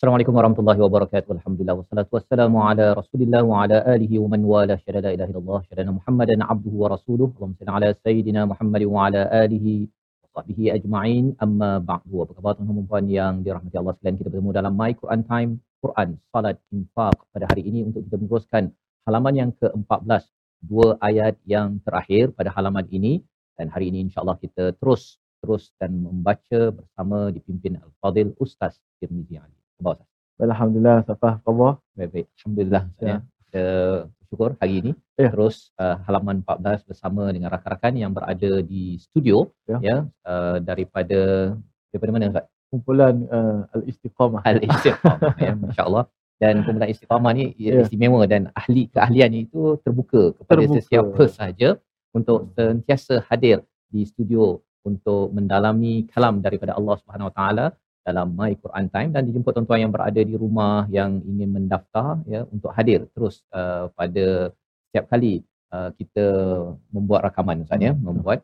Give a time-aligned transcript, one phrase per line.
[0.00, 1.30] Assalamualaikum warahmatullahi wabarakatuh.
[1.36, 5.60] Alhamdulillah wassalatu wassalamu ala Rasulillah wa ala alihi wa man wala syada la ilaha illallah
[5.68, 7.28] syada Muhammadan abduhu wa rasuluh.
[7.36, 9.74] Allahumma salli ala sayidina Muhammad wa ala alihi
[10.24, 11.36] wa sahbihi ajma'in.
[11.44, 12.16] Amma ba'du.
[12.24, 14.16] Apa khabar tuan-tuan yang dirahmati Allah sekalian?
[14.16, 15.50] Kita bertemu dalam My Quran Time,
[15.84, 18.72] Quran, Salat, Infaq pada hari ini untuk kita meneruskan
[19.04, 20.22] halaman yang ke-14.
[20.64, 23.20] Dua ayat yang terakhir pada halaman ini
[23.60, 29.59] dan hari ini insya-Allah kita terus terus dan membaca bersama dipimpin Al-Fadil Ustaz Tirmizi Ali.
[29.80, 30.08] Khabar Ustaz?
[30.40, 32.26] Alhamdulillah Safah khabar Baik-baik.
[32.36, 33.08] Alhamdulillah Ustaz Ya.
[33.08, 33.18] ya.
[33.40, 33.64] Kita
[34.20, 35.28] bersyukur hari ini Ya.
[35.32, 39.78] terus uh, halaman 14 bersama dengan rakan-rakan yang berada di studio Ya.
[39.80, 39.96] ya,
[40.28, 41.20] uh, daripada
[41.90, 42.46] daripada mana Ustaz?
[42.70, 46.04] kumpulan uh, Al-Istiqamah Al-Istiqamah ya masya-Allah
[46.40, 47.82] dan kumpulan istiqamah ni Ya.
[47.84, 50.76] istimewa dan ahli keahliannya itu terbuka kepada Terbuka.
[50.78, 51.68] sesiapa sahaja
[52.16, 57.66] untuk sentiasa hadir di studio untuk mendalami kalam daripada Allah Subhanahu Wa Taala
[58.00, 62.48] dalam My Quran Time dan dijemput tuan-tuan yang berada di rumah yang ingin mendaftar ya
[62.48, 64.50] untuk hadir terus uh, pada
[64.88, 66.26] setiap kali uh, kita
[66.90, 68.42] membuat rakaman Ustaz ya membuat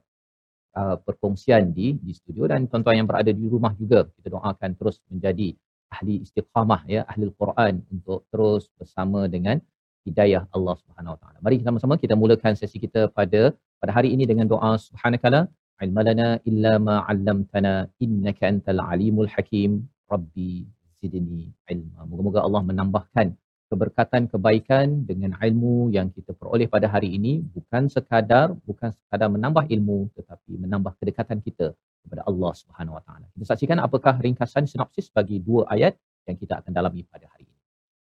[0.76, 5.00] uh, perkongsian di di studio dan tuan-tuan yang berada di rumah juga kita doakan terus
[5.08, 5.56] menjadi
[5.88, 9.56] ahli istiqamah ya ahli Quran untuk terus bersama dengan
[10.06, 11.38] hidayah Allah Subhanahu Wa Taala.
[11.42, 13.50] Mari kita sama-sama kita mulakan sesi kita pada
[13.82, 15.50] pada hari ini dengan doa subhanakala
[15.84, 19.70] ilmalana illa ma 'allamtana innaka antal alimul hakim
[20.12, 20.52] rabbi
[21.00, 22.00] zidni ilma.
[22.10, 23.28] Moga-moga Allah menambahkan
[23.70, 29.64] keberkatan kebaikan dengan ilmu yang kita peroleh pada hari ini bukan sekadar bukan sekadar menambah
[29.74, 31.74] ilmu tetapi menambah kedekatan kita
[32.06, 33.26] kepada Allah Subhanahu Wa Taala.
[33.34, 35.98] Kita saksikan apakah ringkasan sinopsis bagi dua ayat
[36.30, 37.62] yang kita akan dalami pada hari ini.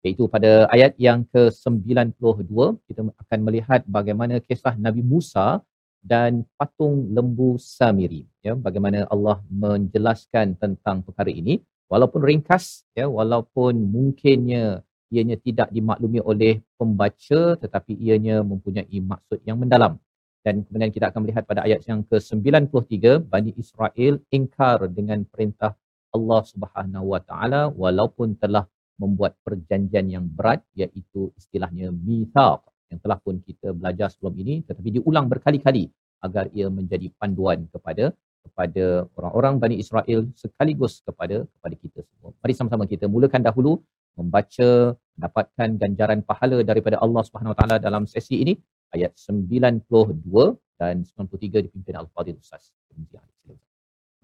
[0.05, 2.53] Iaitu pada ayat yang ke-92
[2.91, 5.63] kita akan melihat bagaimana kisah Nabi Musa
[6.04, 11.65] dan patung lembu Samiri ya bagaimana Allah menjelaskan tentang perkara ini.
[11.88, 19.56] Walaupun ringkas ya walaupun mungkinnya ianya tidak dimaklumi oleh pembaca tetapi ianya mempunyai maksud yang
[19.56, 19.97] mendalam.
[20.44, 25.72] Dan kemudian kita akan melihat pada ayat yang ke-93 Bani Israel ingkar dengan perintah
[26.12, 28.69] Allah Subhanahu Wa Taala walaupun telah
[29.00, 32.60] membuat perjanjian yang berat iaitu istilahnya mithaq
[32.93, 35.89] yang telah pun kita belajar sebelum ini tetapi diulang berkali-kali
[36.25, 38.12] agar ia menjadi panduan kepada
[38.45, 42.31] kepada orang-orang Bani Israel sekaligus kepada kepada kita semua.
[42.45, 43.81] Mari sama-sama kita mulakan dahulu
[44.21, 44.69] membaca
[45.17, 48.55] mendapatkan ganjaran pahala daripada Allah Subhanahu Wa Taala dalam sesi ini
[48.95, 49.89] ayat 92
[50.78, 52.71] dan 93 dipimpin Al-Fadhil Ustaz.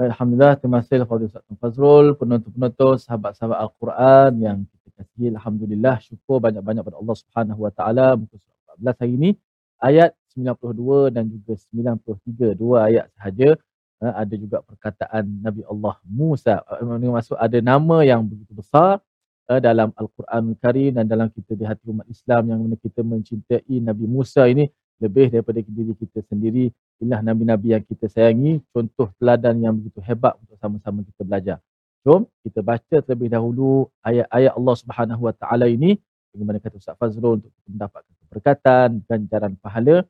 [0.00, 5.28] Alhamdulillah, terima kasih kepada Ustaz Tun Fazrul, penonton-penonton, sahabat-sahabat Al-Quran yang kita kasihi.
[5.36, 9.30] Alhamdulillah, syukur banyak-banyak pada Allah Subhanahu Wa Taala muka surat 14 hari ini.
[9.76, 13.60] Ayat 92 dan juga 93, dua ayat sahaja.
[14.00, 16.64] Eh, Ada juga perkataan Nabi Allah Musa.
[16.64, 19.04] Eh, maksud ada nama yang begitu besar
[19.52, 23.76] eh, dalam Al-Quran Karim dan dalam kita di hati umat Islam yang mana kita mencintai
[23.84, 24.64] Nabi Musa ini
[24.99, 26.71] lebih daripada diri kita sendiri.
[27.03, 31.57] Inilah Nabi-Nabi yang kita sayangi, contoh teladan yang begitu hebat untuk sama-sama kita belajar.
[32.05, 35.97] Jom kita baca terlebih dahulu ayat-ayat Allah Subhanahu Wa Taala ini
[36.29, 40.05] bagaimana kata Ustaz Fazrul untuk kita mendapatkan keberkatan, ganjaran pahala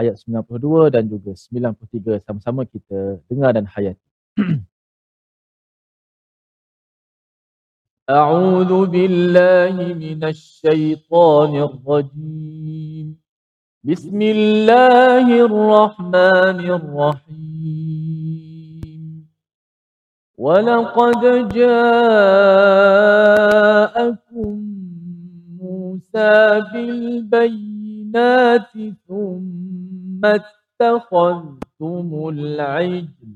[0.00, 4.08] ayat 92 dan juga 93 sama-sama kita dengar dan hayati.
[8.04, 13.06] أعوذ بالله من الشيطان الرجيم
[13.89, 18.45] بسم الله الرحمن الرحيم.
[20.37, 21.89] ولقد جاءكم
[25.61, 28.73] موسى بالبينات
[29.07, 33.33] ثم اتخذتم العجل.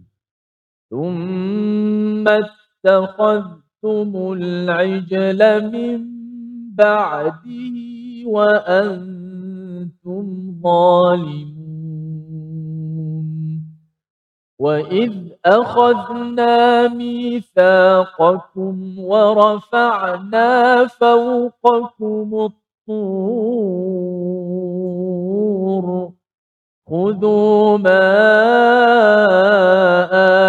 [0.89, 5.41] ثم اتخذتم العجل
[5.71, 5.99] من
[6.75, 7.75] بعده
[8.25, 9.22] وأنتم
[10.63, 11.63] ظالمون.
[14.59, 15.13] وإذ
[15.45, 22.53] أخذنا ميثاقكم ورفعنا فوقكم الطور.
[26.89, 28.13] خذوا ما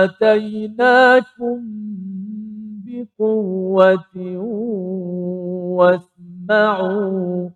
[0.04, 1.60] آتيناكم
[2.84, 4.16] بقوة
[5.78, 7.50] واسمعوا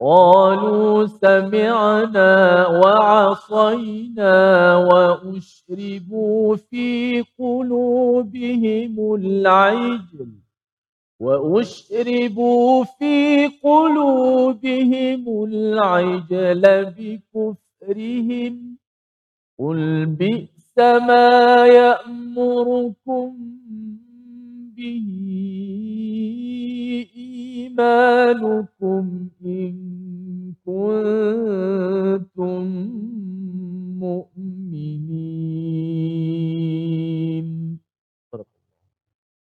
[0.00, 4.34] قالوا سمعنا وعصينا
[4.76, 10.32] وأشربوا في قلوبهم العجل
[11.20, 16.62] وأشربوا في قلوبهم العجل
[16.98, 18.76] بكفرهم
[19.58, 23.36] قل بئس ما يأمركم
[24.77, 25.07] به
[27.15, 29.03] إيمانكم
[29.45, 29.73] إن
[30.65, 32.65] كنتم
[34.03, 35.41] مؤمنين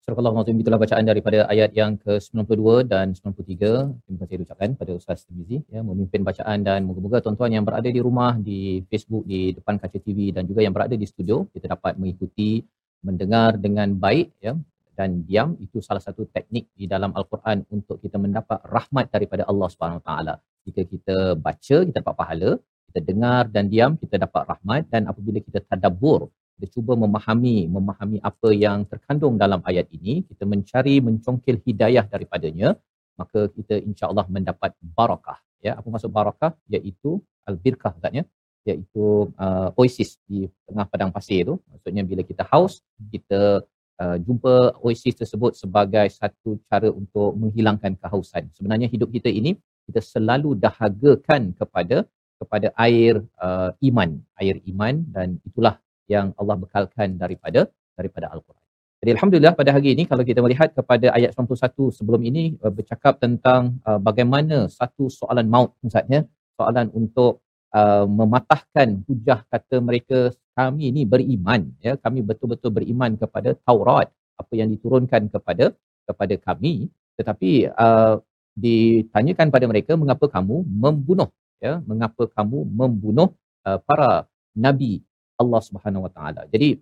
[0.08, 4.08] Surah Allah Azim itulah bacaan daripada ayat yang ke-92 dan 93.
[4.08, 8.00] Terima kasih ucapkan pada Ustaz Tirmizi ya memimpin bacaan dan moga-moga tuan-tuan yang berada di
[8.00, 12.00] rumah di Facebook di depan kaca TV dan juga yang berada di studio kita dapat
[12.00, 12.64] mengikuti
[13.04, 14.56] mendengar dengan baik ya
[14.97, 19.67] dan diam itu salah satu teknik di dalam al-Quran untuk kita mendapat rahmat daripada Allah
[19.73, 20.35] Subhanahu Wa Taala.
[20.65, 22.49] Jika kita baca kita dapat pahala,
[22.89, 28.17] kita dengar dan diam kita dapat rahmat dan apabila kita tadabbur kita cuba memahami memahami
[28.21, 32.77] apa yang terkandung dalam ayat ini kita mencari mencongkil hidayah daripadanya
[33.17, 35.37] maka kita insya-Allah mendapat barakah.
[35.65, 36.53] Ya apa maksud barakah?
[36.69, 38.23] Iaitu al-birkah katanya
[38.63, 41.55] iaitu uh, oasis di tengah padang pasir tu.
[41.71, 42.79] Maksudnya bila kita haus
[43.11, 43.65] kita
[44.01, 48.49] uh, jumpa oasis tersebut sebagai satu cara untuk menghilangkan kehausan.
[48.57, 49.53] Sebenarnya hidup kita ini
[49.89, 52.07] kita selalu dahagakan kepada
[52.39, 54.09] kepada air uh, iman.
[54.41, 55.75] Air iman dan itulah
[56.09, 58.63] yang Allah bekalkan daripada daripada al-Quran.
[59.03, 63.19] Jadi alhamdulillah pada hari ini kalau kita melihat kepada ayat 91 sebelum ini uh, bercakap
[63.19, 66.23] tentang uh, bagaimana satu soalan maut maksudnya
[66.55, 67.43] soalan untuk
[67.73, 71.97] uh, mematahkan hujah kata mereka kami ini beriman ya.
[71.97, 75.73] Kami betul-betul beriman kepada Taurat apa yang diturunkan kepada
[76.05, 76.87] kepada kami.
[77.17, 78.21] Tetapi uh,
[78.53, 81.29] ditanyakan pada mereka mengapa kamu membunuh?
[81.57, 83.33] Ya mengapa kamu membunuh
[83.65, 85.01] uh, para nabi
[85.41, 86.41] Allah Subhanahu Wa Taala.
[86.53, 86.77] Jadi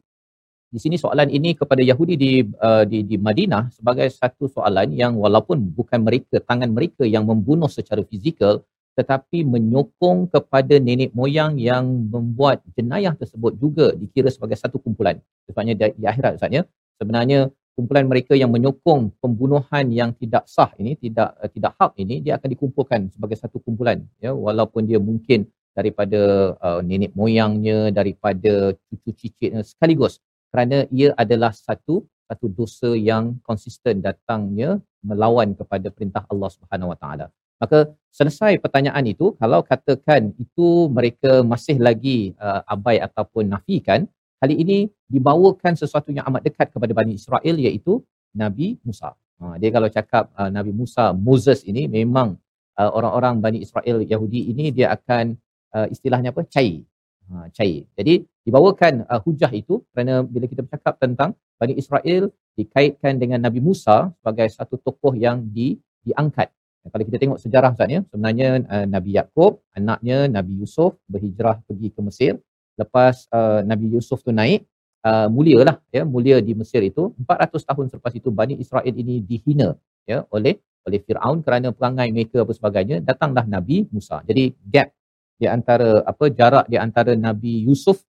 [0.72, 5.20] di sini soalan ini kepada Yahudi di uh, di di Madinah sebagai satu soalan yang
[5.20, 8.64] walaupun bukan mereka tangan mereka yang membunuh secara fizikal
[8.96, 15.18] tetapi menyokong kepada nenek moyang yang membuat jenayah tersebut juga dikira sebagai satu kumpulan.
[15.48, 16.68] Sebabnya di, di akhirat Ustaznya
[17.00, 22.20] sebenarnya kumpulan mereka yang menyokong pembunuhan yang tidak sah ini tidak uh, tidak hak ini
[22.20, 28.76] dia akan dikumpulkan sebagai satu kumpulan ya walaupun dia mungkin daripada uh, nenek moyangnya daripada
[28.76, 30.20] cucu cicitnya sekaligus
[30.52, 36.98] kerana ia adalah satu satu dosa yang konsisten datangnya melawan kepada perintah Allah Subhanahu Wa
[37.00, 37.26] Taala.
[37.62, 44.10] Maka selesai pertanyaan itu kalau katakan itu mereka masih lagi uh, abai ataupun nafikan
[44.42, 48.02] kali ini dibawakan sesuatu yang amat dekat kepada Bani Israel iaitu
[48.34, 49.14] Nabi Musa.
[49.42, 52.34] Ha, dia kalau cakap uh, Nabi Musa, Moses ini memang
[52.82, 55.38] uh, orang-orang Bani Israel Yahudi ini dia akan
[55.78, 56.42] uh, istilahnya apa?
[56.50, 56.82] cair.
[57.30, 57.86] Ha, cair.
[57.94, 63.62] Jadi dibawakan uh, hujah itu kerana bila kita bercakap tentang Bani Israel dikaitkan dengan Nabi
[63.62, 66.50] Musa sebagai satu tokoh yang di, diangkat.
[66.82, 71.94] Kalau kita tengok sejarah Ustaz ya, sebenarnya uh, Nabi Yakub, anaknya Nabi Yusuf berhijrah pergi
[71.94, 72.34] ke Mesir.
[72.74, 74.66] Lepas uh, Nabi Yusuf tu naik,
[75.06, 77.14] uh, mulialah ya, mulia di Mesir itu.
[77.22, 79.78] 400 tahun selepas itu Bani Israel ini dihina
[80.10, 84.26] ya oleh oleh Firaun kerana perangai mereka apa sebagainya, datanglah Nabi Musa.
[84.26, 84.90] Jadi gap
[85.38, 88.02] di antara apa jarak di antara Nabi Yusuf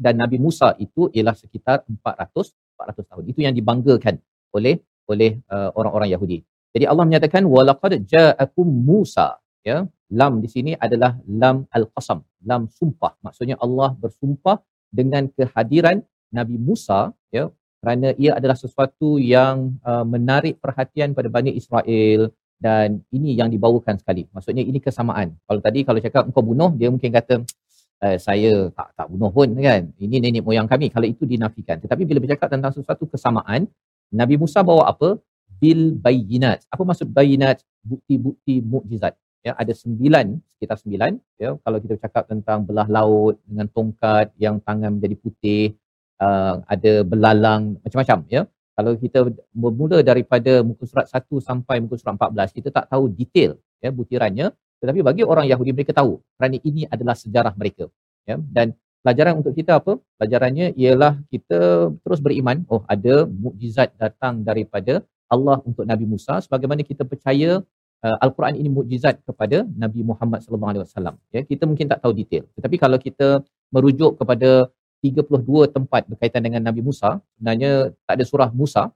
[0.00, 3.24] dan Nabi Musa itu ialah sekitar 400 400 tahun.
[3.28, 4.16] Itu yang dibanggakan
[4.56, 6.40] oleh oleh uh, orang-orang Yahudi.
[6.74, 9.86] Jadi Allah menyatakan walaqad ja'akum Musa ya.
[10.10, 13.14] Lam di sini adalah lam al-qasam, lam sumpah.
[13.22, 14.58] Maksudnya Allah bersumpah
[14.90, 16.02] dengan kehadiran
[16.34, 17.46] Nabi Musa ya
[17.80, 22.28] kerana ia adalah sesuatu yang uh, menarik perhatian pada Bani Israel
[22.60, 24.28] dan ini yang dibawakan sekali.
[24.36, 25.32] Maksudnya ini kesamaan.
[25.48, 27.40] Kalau tadi kalau cakap engkau bunuh, dia mungkin kata
[28.04, 29.88] eh, saya tak tak bunuh pun kan.
[29.96, 30.92] Ini nenek moyang kami.
[30.92, 31.80] Kalau itu dinafikan.
[31.80, 33.64] Tetapi bila bercakap tentang sesuatu kesamaan,
[34.12, 35.16] Nabi Musa bawa apa?
[35.60, 36.64] Bil bayinat.
[36.72, 37.60] Apa maksud bayinat?
[37.84, 39.14] Bukti-bukti mukjizat.
[39.40, 41.16] Ya, ada sembilan, sekitar sembilan.
[41.40, 45.64] Ya, kalau kita bercakap tentang belah laut dengan tongkat yang tangan menjadi putih,
[46.20, 48.18] uh, ada belalang macam-macam.
[48.28, 48.44] Ya,
[48.80, 49.18] kalau kita
[49.52, 54.56] bermula daripada muka surat 1 sampai muka surat 14 kita tak tahu detail ya butirannya
[54.80, 57.92] tetapi bagi orang Yahudi mereka tahu kerana ini adalah sejarah mereka
[58.24, 58.72] ya dan
[59.04, 65.62] pelajaran untuk kita apa pelajarannya ialah kita terus beriman oh ada mukjizat datang daripada Allah
[65.62, 67.62] untuk Nabi Musa sebagaimana kita percaya
[68.02, 71.14] uh, al-Quran ini mukjizat kepada Nabi Muhammad sallallahu alaihi wasallam.
[71.30, 72.44] Ya kita mungkin tak tahu detail.
[72.58, 74.68] Tetapi kalau kita merujuk kepada
[75.00, 78.92] 32 tempat berkaitan dengan Nabi Musa sebenarnya tak ada surah Musa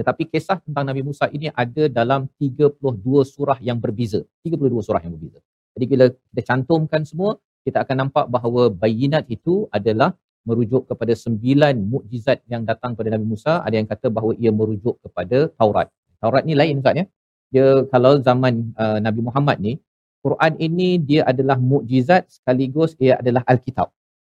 [0.00, 2.80] tetapi kisah tentang Nabi Musa ini ada dalam 32
[3.26, 4.24] surah yang berbeza.
[4.46, 5.44] 32 surah yang berbeza.
[5.76, 10.16] Jadi bila kita cantumkan semua kita akan nampak bahawa bayinat itu adalah
[10.48, 13.52] merujuk kepada sembilan mukjizat yang datang kepada Nabi Musa.
[13.66, 15.88] Ada yang kata bahawa ia merujuk kepada Taurat.
[16.20, 17.04] Taurat ni lain Ustaz ya?
[17.50, 19.72] Dia kalau zaman uh, Nabi Muhammad ni
[20.20, 23.88] Quran ini dia adalah mukjizat sekaligus ia adalah alkitab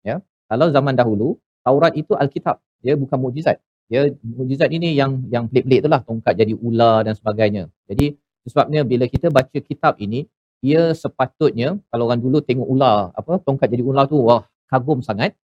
[0.03, 0.21] ya?
[0.49, 2.61] Kalau zaman dahulu Taurat itu alkitab.
[2.85, 3.57] Dia bukan mukjizat.
[3.89, 7.69] Dia mukjizat ini yang yang pelik-pelik itulah tongkat jadi ular dan sebagainya.
[7.89, 8.13] Jadi
[8.45, 10.29] sebabnya bila kita baca kitab ini
[10.61, 15.37] ia sepatutnya kalau orang dulu tengok ular apa tongkat jadi ular tu wah kagum sangat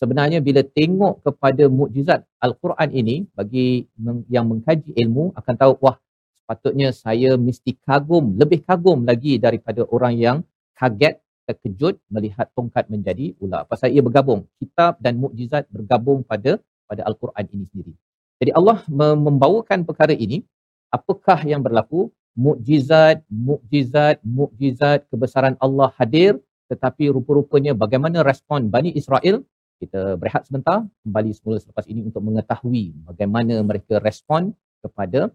[0.00, 3.84] sebenarnya bila tengok kepada mukjizat al-Quran ini bagi
[4.32, 6.00] yang mengkaji ilmu akan tahu wah
[6.40, 10.36] sepatutnya saya mesti kagum lebih kagum lagi daripada orang yang
[10.72, 13.66] kaget terkejut melihat tongkat menjadi ular.
[13.66, 14.46] Pasal ia bergabung.
[14.62, 17.92] Kitab dan mukjizat bergabung pada pada al-Quran ini sendiri.
[18.38, 18.78] Jadi Allah
[19.26, 20.46] membawakan perkara ini.
[20.94, 22.10] Apakah yang berlaku?
[22.38, 26.38] Mukjizat mukjizat mukjizat kebesaran Allah hadir.
[26.70, 29.42] Tetapi rupa-rupanya bagaimana respon Bani Israel
[29.79, 35.29] kita berehat sebentar kembali semula selepas ini untuk mengetahui bagaimana mereka respon kepada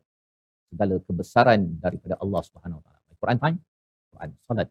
[0.70, 2.98] segala kebesaran daripada Allah Subhanahu Wa Taala.
[3.20, 3.56] Quran time,
[4.14, 4.68] Quran salat.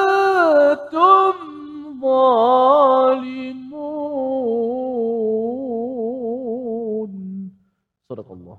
[2.09, 3.65] ظالمون
[8.11, 8.59] صدق الله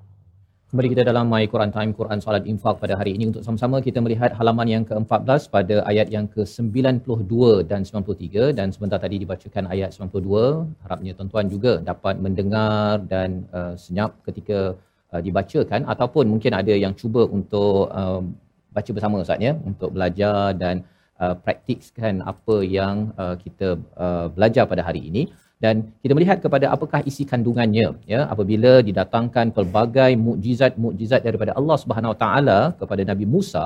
[0.66, 4.04] Kembali kita dalam My Quran Time, Quran Salat Infak pada hari ini untuk sama-sama kita
[4.04, 9.96] melihat halaman yang ke-14 pada ayat yang ke-92 dan 93 dan sebentar tadi dibacakan ayat
[9.96, 10.84] 92.
[10.84, 14.75] Harapnya tuan-tuan juga dapat mendengar dan uh, senyap ketika
[15.16, 18.20] uh, dibacakan ataupun mungkin ada yang cuba untuk uh,
[18.75, 20.96] baca bersama Ustaz ya untuk belajar dan uh,
[21.45, 23.69] praktiskan apa yang uh, kita
[24.07, 25.25] uh, belajar pada hari ini.
[25.65, 28.21] Dan kita melihat kepada apakah isi kandungannya ya.
[28.33, 33.65] Apabila didatangkan pelbagai mukjizat-mukjizat daripada Allah Subhanahu Wa Taala kepada Nabi Musa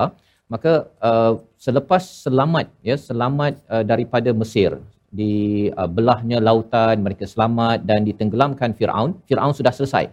[0.52, 0.73] maka
[1.08, 4.76] uh, selepas selamat ya selamat uh, daripada Mesir
[5.08, 5.32] di
[5.73, 10.04] uh, belahnya lautan mereka selamat dan ditenggelamkan Firaun Firaun sudah selesai.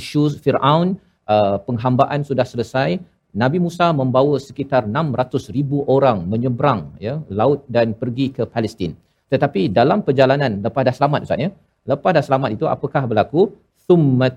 [0.00, 3.00] Isu Firaun uh, penghambaan sudah selesai
[3.42, 8.92] Nabi Musa membawa sekitar 600 ribu orang menyeberang ya laut dan pergi ke Palestin.
[9.32, 11.50] Tetapi dalam perjalanan lepas dah selamat Ustaz ya.
[11.90, 13.42] Lepas dah selamat itu apakah berlaku?
[13.86, 14.34] Thummat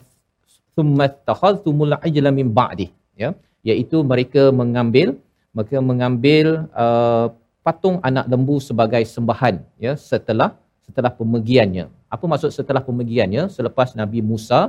[0.75, 2.87] thummat takhadhumul ajla min ba'di
[3.23, 3.29] ya
[3.69, 5.07] iaitu mereka mengambil
[5.55, 6.45] mereka mengambil
[6.83, 7.25] uh,
[7.65, 9.55] patung anak lembu sebagai sembahan
[9.85, 10.49] ya setelah
[10.87, 11.85] setelah pemergiannya.
[12.15, 13.43] Apa maksud setelah pemergiannya?
[13.57, 14.59] Selepas Nabi Musa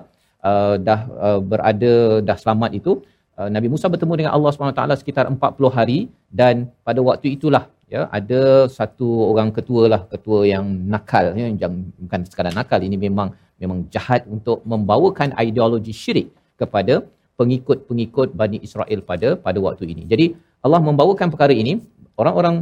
[0.43, 1.95] uh, dah uh, berada
[2.29, 2.93] dah selamat itu
[3.39, 5.99] uh, Nabi Musa bertemu dengan Allah SWT sekitar 40 hari
[6.41, 8.43] dan pada waktu itulah ya ada
[8.79, 13.31] satu orang ketua lah ketua yang nakal ya yang bukan sekadar nakal ini memang
[13.63, 16.29] memang jahat untuk membawakan ideologi syirik
[16.61, 17.05] kepada
[17.41, 20.03] pengikut-pengikut Bani Israel pada pada waktu ini.
[20.13, 20.27] Jadi
[20.65, 21.83] Allah membawakan perkara ini
[22.21, 22.57] orang-orang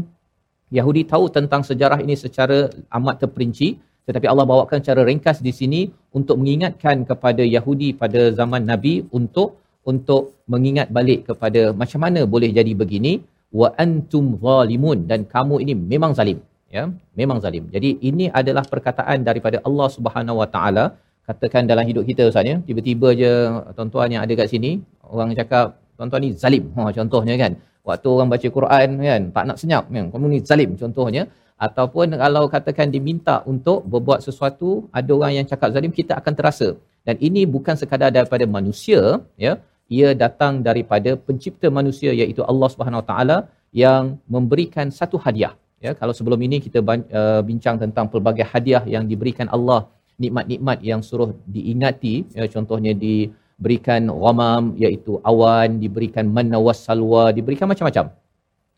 [0.79, 3.69] Yahudi tahu tentang sejarah ini secara amat terperinci
[4.09, 5.81] tetapi Allah bawakan secara ringkas di sini
[6.19, 10.23] untuk mengingatkan kepada Yahudi pada zaman Nabi untuk untuk
[10.53, 13.13] mengingat balik kepada macam mana boleh jadi begini
[13.61, 16.39] wa antum zalimun dan kamu ini memang zalim
[16.77, 16.83] ya
[17.21, 17.65] memang zalim.
[17.75, 20.85] Jadi ini adalah perkataan daripada Allah Subhanahu Wa Taala.
[21.29, 23.33] Katakan dalam hidup kita Ustaz ya tiba-tiba je
[23.77, 24.71] tuan-tuan yang ada kat sini
[25.17, 25.67] orang cakap
[25.99, 26.65] tuan-tuan ni zalim.
[26.77, 27.53] Ha contohnya kan
[27.89, 31.25] waktu orang baca Quran kan tak nak senyap kan kamu ni zalim contohnya.
[31.67, 36.69] Ataupun kalau katakan diminta untuk berbuat sesuatu ada orang yang cakap zalim kita akan terasa.
[37.07, 39.01] Dan ini bukan sekadar daripada manusia
[39.45, 39.53] ya
[39.91, 43.39] ia datang daripada pencipta manusia iaitu Allah Subhanahu taala
[43.75, 45.55] yang memberikan satu hadiah.
[45.85, 49.91] Ya kalau sebelum ini kita uh, bincang tentang pelbagai hadiah yang diberikan Allah
[50.23, 52.15] nikmat-nikmat yang suruh diingati.
[52.39, 58.15] Ya contohnya diberikan ghamam iaitu awan diberikan manna wassalwa diberikan macam-macam.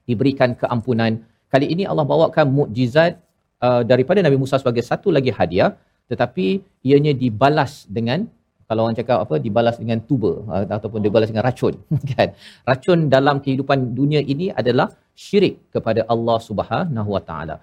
[0.09, 1.21] Diberikan keampunan.
[1.53, 3.21] Kali ini Allah bawakan mukjizat
[3.61, 5.77] uh, daripada Nabi Musa sebagai satu lagi hadiah
[6.11, 6.47] tetapi
[6.89, 8.29] ianya dibalas dengan
[8.73, 11.77] kalau orang cakap apa dibalas dengan tuba uh, ataupun dibalas dengan racun
[12.13, 12.29] kan?
[12.71, 14.89] Racun dalam kehidupan dunia ini adalah
[15.25, 17.57] syirik kepada Allah Subhanahu Wa Taala.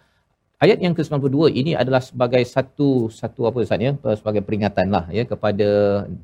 [0.64, 2.88] Ayat yang ke-92 ini adalah sebagai satu
[3.20, 3.92] satu apa Ustaz ya?
[4.20, 5.68] Sebagai peringatan lah ya kepada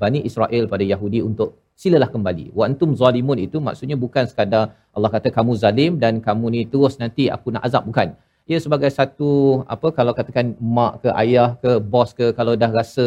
[0.01, 1.49] Bani Israel pada Yahudi untuk
[1.83, 2.45] silalah kembali.
[2.57, 6.99] Wa antum zalimun itu maksudnya bukan sekadar Allah kata kamu zalim dan kamu ni terus
[7.03, 8.11] nanti aku nak azab bukan.
[8.51, 13.05] Ia sebagai satu apa kalau katakan mak ke ayah ke bos ke kalau dah rasa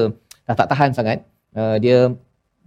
[0.49, 1.29] dah tak tahan sangat
[1.61, 1.99] uh, dia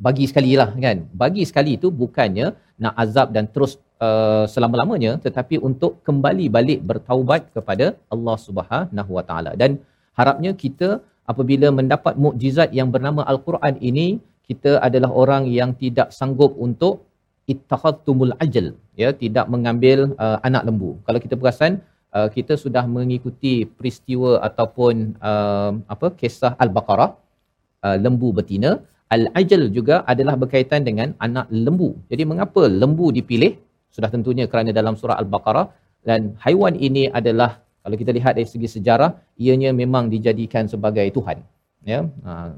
[0.07, 0.97] bagi sekali lah kan?
[1.23, 2.47] Bagi sekali itu bukannya
[2.83, 3.73] nak azab dan terus
[4.05, 9.51] uh, selama-lamanya tetapi untuk kembali balik bertaubat kepada Allah Subhanahu Wa Taala.
[9.61, 9.77] Dan
[10.19, 10.89] harapnya kita
[11.31, 14.07] apabila mendapat mukjizat yang bernama al-Quran ini
[14.49, 17.07] kita adalah orang yang tidak sanggup untuk
[17.53, 18.67] ittakhadtumul ajal
[19.01, 20.91] ya tidak mengambil uh, anak lembu.
[21.05, 21.79] Kalau kita perasan
[22.17, 27.11] uh, kita sudah mengikuti peristiwa ataupun uh, apa kisah al-baqarah
[27.85, 28.71] uh, lembu betina.
[29.15, 31.89] Al-ajal juga adalah berkaitan dengan anak lembu.
[32.11, 33.59] Jadi mengapa lembu dipilih?
[33.95, 35.67] Sudah tentunya kerana dalam surah al-baqarah.
[36.07, 39.09] Dan haiwan ini adalah kalau kita lihat dari segi sejarah
[39.43, 41.43] ianya memang dijadikan sebagai tuhan.
[41.83, 41.99] Ya?
[42.23, 42.55] Uh,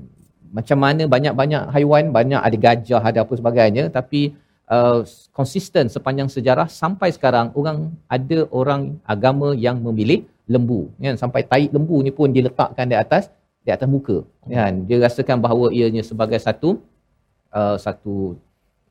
[0.53, 4.37] macam mana banyak-banyak haiwan banyak ada gajah ada apa sebagainya tapi
[4.69, 5.01] uh,
[5.33, 10.91] konsisten sepanjang sejarah sampai sekarang orang ada orang agama yang memilih lembu.
[11.01, 13.33] Kan sampai tahi lembu ni pun diletakkan di atas
[13.65, 14.17] di atas muka.
[14.45, 14.83] Kan?
[14.87, 16.69] Dia rasakan bahawa ianya sebagai satu
[17.55, 18.35] uh, satu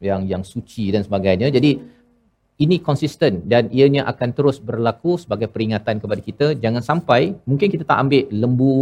[0.00, 1.48] yang yang suci dan sebagainya.
[1.56, 1.78] Jadi
[2.64, 6.46] ini konsisten dan ianya akan terus berlaku sebagai peringatan kepada kita.
[6.64, 8.74] Jangan sampai mungkin kita tak ambil lembu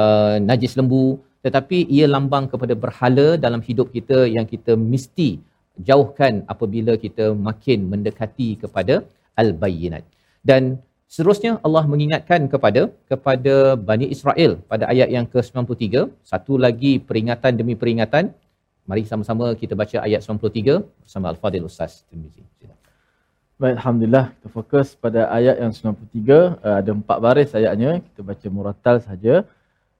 [0.00, 1.04] uh, najis lembu
[1.46, 5.28] tetapi ia lambang kepada berhala dalam hidup kita yang kita mesti
[5.88, 9.06] jauhkan apabila kita makin mendekati kepada
[9.38, 10.02] al-bayyinat.
[10.42, 10.82] Dan
[11.14, 13.54] seterusnya Allah mengingatkan kepada kepada
[13.88, 15.84] Bani Israel pada ayat yang ke-93
[16.32, 18.30] satu lagi peringatan demi peringatan
[18.88, 22.44] mari sama-sama kita baca ayat 93 bersama Al-Fadil Ustaz Tirmizi
[23.58, 24.30] Baik, Alhamdulillah.
[24.38, 26.62] Kita fokus pada ayat yang 93.
[26.62, 27.98] Uh, ada empat baris ayatnya.
[28.06, 29.42] Kita baca muratal saja.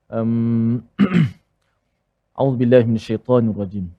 [0.07, 0.79] Um,
[2.39, 3.98] A'udzubillahiminasyaitanirrajim.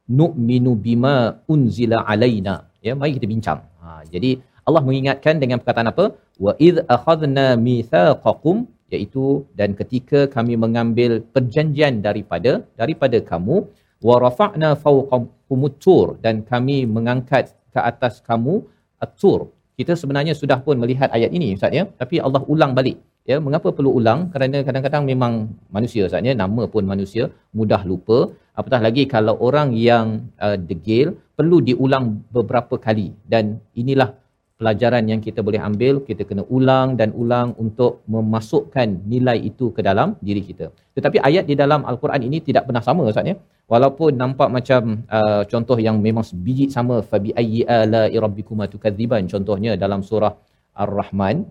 [0.08, 2.56] Nu'minu bima unzila alaina.
[2.86, 3.60] Ya mari kita bincang.
[3.84, 6.06] Ha, jadi Allah mengingatkan dengan perkataan apa?
[6.46, 9.26] Wa id akhadna mitsaqakum iaitu
[9.60, 13.56] dan ketika kami mengambil perjanjian daripada daripada kamu
[14.08, 18.56] wa rafa'na fawqakum tur dan kami mengangkat ke atas kamu
[19.06, 19.40] atur
[19.78, 21.86] kita sebenarnya sudah pun melihat ayat ini Ustaz ya.
[22.02, 22.98] Tapi Allah ulang balik
[23.30, 23.38] ya.
[23.46, 24.20] Mengapa perlu ulang?
[24.34, 25.34] Kerana kadang-kadang memang
[25.76, 28.34] manusia Ustaz ya nama pun manusia mudah lupa.
[28.60, 33.14] Apatah lagi kalau orang yang uh, degil perlu diulang beberapa kali.
[33.34, 34.10] Dan inilah
[34.60, 39.82] pelajaran yang kita boleh ambil kita kena ulang dan ulang untuk memasukkan nilai itu ke
[39.90, 40.74] dalam diri kita.
[40.98, 43.38] Tetapi ayat di dalam al-Quran ini tidak pernah sama Ustaz ya.
[43.74, 49.72] Walaupun nampak macam uh, contoh yang memang sebiji sama fabi ayyi ala rabbikum tukadziban contohnya
[49.84, 50.34] dalam surah
[50.84, 51.46] ar-rahman.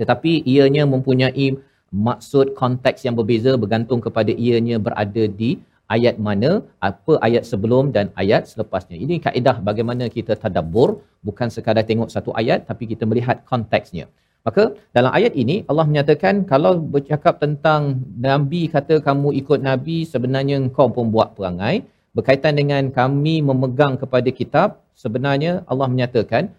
[0.00, 1.46] Tetapi ianya mempunyai
[1.92, 5.60] maksud konteks yang berbeza bergantung kepada ianya berada di
[5.96, 6.50] ayat mana
[6.88, 10.90] apa ayat sebelum dan ayat selepasnya ini kaedah bagaimana kita tadabbur
[11.28, 14.06] bukan sekadar tengok satu ayat tapi kita melihat konteksnya
[14.46, 14.62] Maka
[14.96, 20.90] dalam ayat ini Allah menyatakan kalau bercakap tentang Nabi kata kamu ikut Nabi sebenarnya engkau
[20.96, 21.86] pun buat perangai.
[22.16, 26.50] Berkaitan dengan kami memegang kepada kitab sebenarnya Allah menyatakan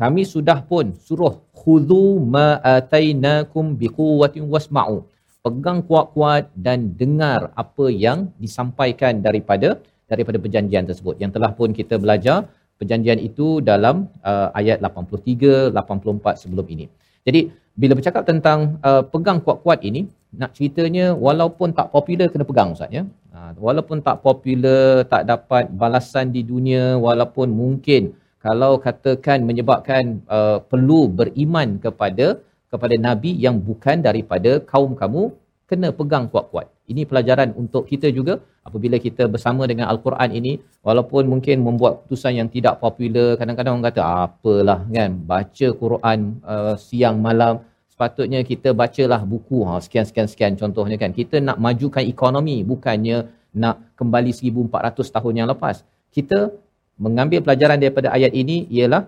[0.00, 5.08] kami sudah pun suruh khudhu ma atainakum biquwwatin wasma'u.
[5.40, 11.16] Pegang kuat-kuat dan dengar apa yang disampaikan daripada daripada perjanjian tersebut.
[11.22, 12.50] Yang telah pun kita belajar
[12.80, 16.86] perjanjian itu dalam uh, ayat 83 84 sebelum ini.
[17.24, 17.40] Jadi
[17.72, 20.04] bila bercakap tentang uh, pegang kuat-kuat ini,
[20.36, 23.02] nak ceritanya walaupun tak popular kena pegang Ustaz ya.
[23.32, 30.58] Uh, walaupun tak popular, tak dapat balasan di dunia, walaupun mungkin kalau katakan menyebabkan uh,
[30.70, 32.40] perlu beriman kepada
[32.72, 35.22] kepada nabi yang bukan daripada kaum kamu
[35.70, 36.66] kena pegang kuat-kuat.
[36.90, 38.42] Ini pelajaran untuk kita juga.
[38.66, 40.52] Apabila kita bersama dengan Al-Quran ini
[40.86, 45.10] walaupun mungkin membuat keputusan yang tidak popular kadang-kadang orang kata apalah kan?
[45.30, 46.18] Baca Quran
[46.54, 47.62] uh, siang malam.
[47.92, 49.58] Sepatutnya kita bacalah buku.
[49.68, 51.14] Ha sekian sekian sekian contohnya kan?
[51.20, 53.18] Kita nak majukan ekonomi bukannya
[53.62, 55.76] nak kembali 1400 tahun yang lepas.
[56.10, 56.50] Kita
[56.98, 59.06] mengambil pelajaran daripada ayat ini ialah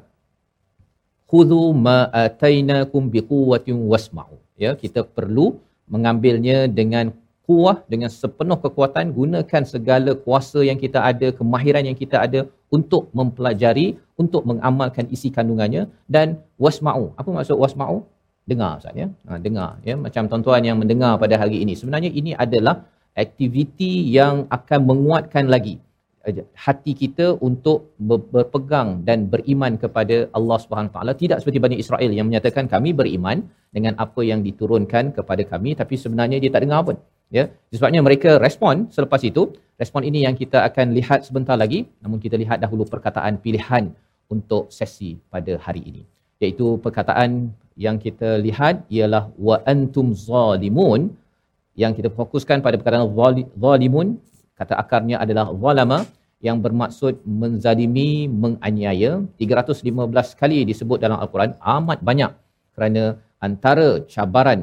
[1.32, 4.36] khudhu ma atainakum biquwwatin wasma'u.
[4.64, 5.46] Ya kita perlu
[5.94, 7.16] mengambilnya dengan
[7.46, 12.40] kuah dengan sepenuh kekuatan gunakan segala kuasa yang kita ada kemahiran yang kita ada
[12.76, 13.86] untuk mempelajari
[14.22, 15.88] untuk mengamalkan isi kandungannya.
[16.14, 17.98] Dan wasma'u apa maksud wasma'u?
[18.50, 19.06] Dengar ustaz ya?
[19.26, 19.94] Ha, dengar ya?
[20.04, 21.74] Macam tuan-tuan yang mendengar pada hari ini.
[21.80, 22.76] Sebenarnya ini adalah
[23.24, 25.74] aktiviti yang akan menguatkan lagi
[26.64, 31.12] hati kita untuk berpegang dan beriman kepada Allah Subhanahu taala.
[31.22, 33.42] Tidak seperti Bani Israel yang menyatakan kami beriman
[33.74, 36.96] dengan apa yang diturunkan kepada kami tapi sebenarnya dia tak dengar pun
[37.34, 37.50] ya.
[37.74, 39.50] Sebabnya mereka respon selepas itu.
[39.82, 41.90] Respon ini yang kita akan lihat sebentar lagi.
[42.04, 43.90] Namun kita lihat dahulu perkataan pilihan
[44.30, 46.02] untuk sesi pada hari ini.
[46.38, 51.10] Iaitu perkataan yang kita lihat ialah wa antum zalimun
[51.82, 53.10] yang kita fokuskan pada perkataan
[53.64, 54.20] zalimun
[54.62, 55.98] kata akarnya adalah zalama
[56.46, 58.10] yang bermaksud menzalimi
[58.42, 62.32] menganiaya 315 kali disebut dalam al-Quran amat banyak
[62.74, 63.04] kerana
[63.46, 64.60] antara cabaran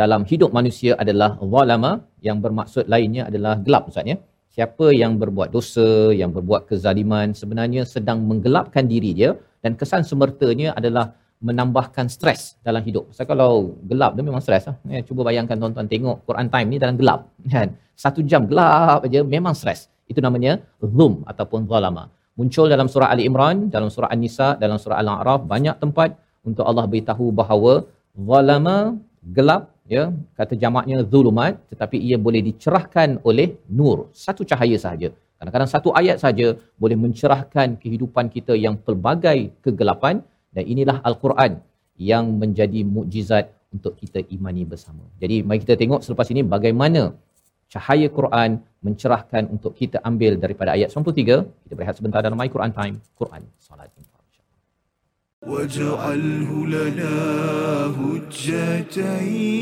[0.00, 1.92] dalam hidup manusia adalah zalama
[2.28, 4.16] yang bermaksud lainnya adalah gelap Ustaz ya.
[4.54, 9.30] Siapa yang berbuat dosa, yang berbuat kezaliman sebenarnya sedang menggelapkan diri dia
[9.62, 13.10] dan kesan semertanya adalah menambahkan stres dalam hidup.
[13.14, 14.76] Sebab kalau gelap dia memang stres lah.
[14.90, 17.30] Ya, cuba bayangkan tuan-tuan tengok Quran time ni dalam gelap.
[17.46, 17.78] Kan?
[17.94, 19.86] Satu jam gelap aja memang stres.
[20.10, 22.10] Itu namanya zulm ataupun zalama.
[22.38, 26.14] Muncul dalam surah Ali Imran, dalam surah An-Nisa, dalam surah Al-A'raf banyak tempat
[26.46, 27.72] untuk Allah beritahu bahawa
[28.14, 28.76] zalama
[29.36, 29.62] gelap
[29.94, 30.04] ya
[30.38, 33.48] kata jamaknya zulumat tetapi ia boleh dicerahkan oleh
[33.78, 36.46] nur satu cahaya sahaja kadang-kadang satu ayat saja
[36.82, 40.20] boleh mencerahkan kehidupan kita yang pelbagai kegelapan
[40.57, 41.61] dan inilah al-Quran
[41.97, 45.03] yang menjadi mukjizat untuk kita imani bersama.
[45.21, 47.01] Jadi mari kita tengok selepas ini bagaimana
[47.73, 51.65] cahaya Quran mencerahkan untuk kita ambil daripada ayat 93.
[51.65, 53.89] Kita berehat sebentar dalam My Quran Time, Quran Salat
[55.47, 57.15] واجعله لنا
[57.99, 59.53] هجتين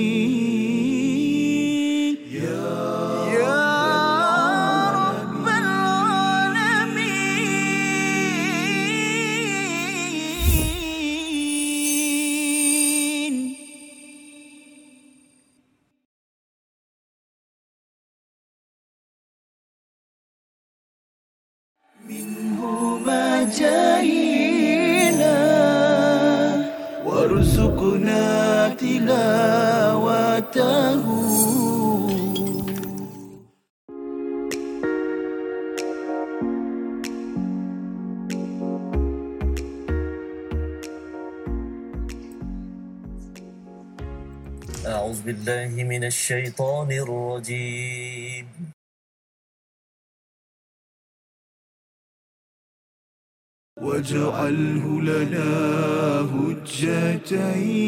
[28.86, 30.76] تلاوته.
[44.86, 48.46] أعوذ بالله من الشيطان الرجيم.
[53.82, 55.50] واجعله لنا
[56.34, 57.86] هجتين.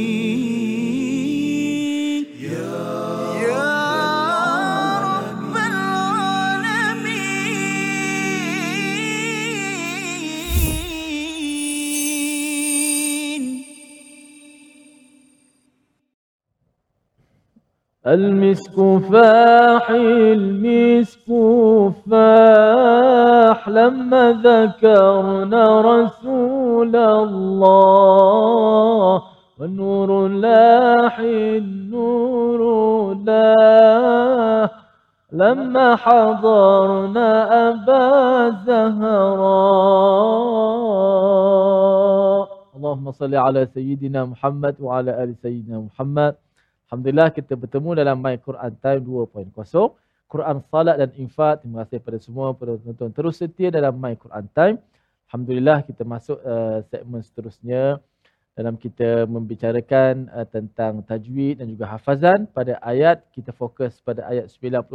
[18.08, 18.74] المسك
[19.12, 21.26] فاح المسك
[22.10, 23.68] فاح.
[23.68, 28.42] لما ذكرنا رسول الله
[29.60, 32.60] والنور لاح النور
[33.14, 34.70] لاح.
[35.32, 37.28] لما حضرنا
[37.68, 39.28] أبا زهراء.
[42.76, 46.34] اللهم صل على سيدنا محمد وعلى آل سيدنا محمد.
[46.88, 49.52] Alhamdulillah kita bertemu dalam My Quran Time 2.0.
[50.24, 51.60] Quran Salat dan Infak.
[51.60, 54.80] Terima kasih kepada semua penonton terus setia dalam My Quran Time.
[55.28, 58.00] Alhamdulillah kita masuk uh, segmen seterusnya
[58.56, 64.48] dalam kita membicarakan uh, tentang tajwid dan juga hafazan pada ayat kita fokus pada ayat
[64.48, 64.88] 92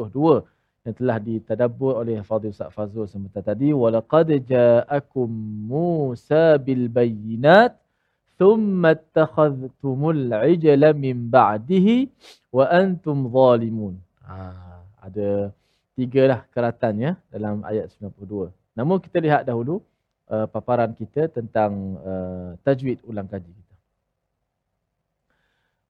[0.89, 5.29] yang telah ditadabbur oleh Fadil Ustaz Fazul sebentar tadi walaqad ja'akum
[5.69, 7.77] Musa bil bayyinat
[8.39, 11.87] ثم اتخذتم العجل من بعده
[12.53, 13.95] وانتم ظالمون.
[14.23, 15.51] Ah, ada
[15.93, 19.85] tiga lah keratan ya dalam ayat 92 namun kita lihat dahulu
[20.29, 23.75] uh, paparan kita tentang uh, tajwid ulang kaji kita.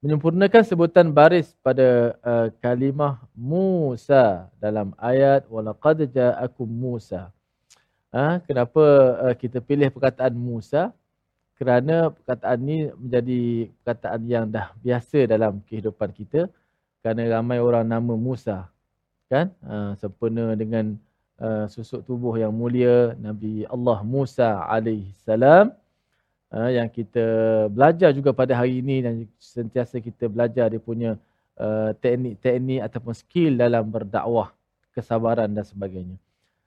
[0.04, 7.32] Menyempurnakan sebutan baris pada uh, kalimah Musa dalam ayat walaqad ja'akum Musa.
[8.12, 8.84] Ha, kenapa
[9.24, 10.92] uh, kita pilih perkataan Musa?
[11.58, 13.42] Kerana perkataan ni menjadi
[13.82, 16.50] perkataan yang dah biasa dalam kehidupan kita
[17.04, 18.70] kerana ramai orang nama Musa
[19.30, 19.50] kan?
[19.66, 20.94] Uh, sempena dengan
[21.42, 25.74] uh, susuk tubuh yang mulia Nabi Allah Musa alaihi salam
[26.54, 27.26] uh, yang kita
[27.74, 31.18] belajar juga pada hari ini dan sentiasa kita belajar dia punya
[31.58, 34.54] uh, teknik-teknik ataupun skill dalam berdakwah
[34.94, 36.18] kesabaran dan sebagainya.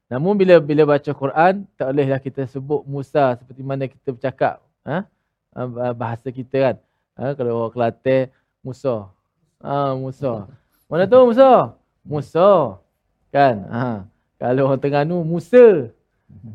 [0.06, 4.98] Namun bila bila baca Quran tak bolehlah kita sebut Musa seperti mana kita bercakap ha?
[5.92, 6.76] bahasa kita kan.
[7.18, 7.34] Ha?
[7.34, 8.30] Kalau orang Kelantan,
[8.62, 9.10] Musa.
[9.60, 10.46] Ha, Musa.
[10.86, 11.74] Mana tu Musa?
[12.06, 12.78] Musa.
[13.34, 13.54] Kan?
[13.66, 13.84] Ha.
[14.38, 15.90] Kalau orang Terengganu, Musa.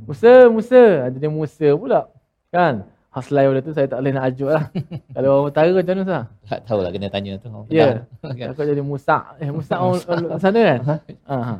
[0.07, 1.09] Musa, Musa.
[1.09, 2.07] Ada dia Musa pula.
[2.53, 2.87] Kan?
[3.11, 4.71] Khas lain tu saya tak boleh nak ajuk lah.
[5.15, 6.23] Kalau orang utara macam mana sah?
[6.47, 7.51] Tak tahulah kena tanya tu.
[7.67, 8.07] Ya.
[8.23, 8.37] Yeah.
[8.39, 8.47] Kan?
[8.55, 9.35] Aku jadi Musa.
[9.43, 10.79] Eh, Musa orang sana kan?
[10.87, 10.95] Ha.
[11.27, 11.55] ha.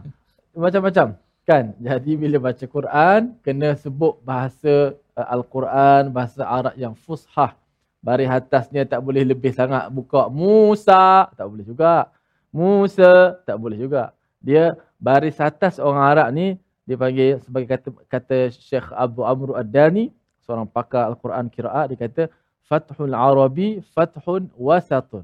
[0.55, 1.07] Macam-macam.
[1.43, 1.75] Kan?
[1.83, 4.95] Jadi bila baca Quran, kena sebut bahasa
[5.27, 7.53] Al-Quran, bahasa Arab yang fushah.
[8.01, 12.09] Baris atasnya tak boleh lebih sangat buka Musa, tak boleh juga.
[12.49, 14.11] Musa, tak boleh juga.
[14.41, 20.09] Dia baris atas orang Arab ni, dia panggil sebagai kata kata Syekh Abu Amr Ad-Dani,
[20.41, 22.23] seorang pakar Al-Quran kiraat, dia kata,
[22.65, 25.23] Fathul Arabi, Fathun Wasatun.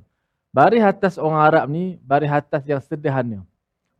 [0.53, 3.41] Baris atas orang Arab ni, baris atas yang sederhana.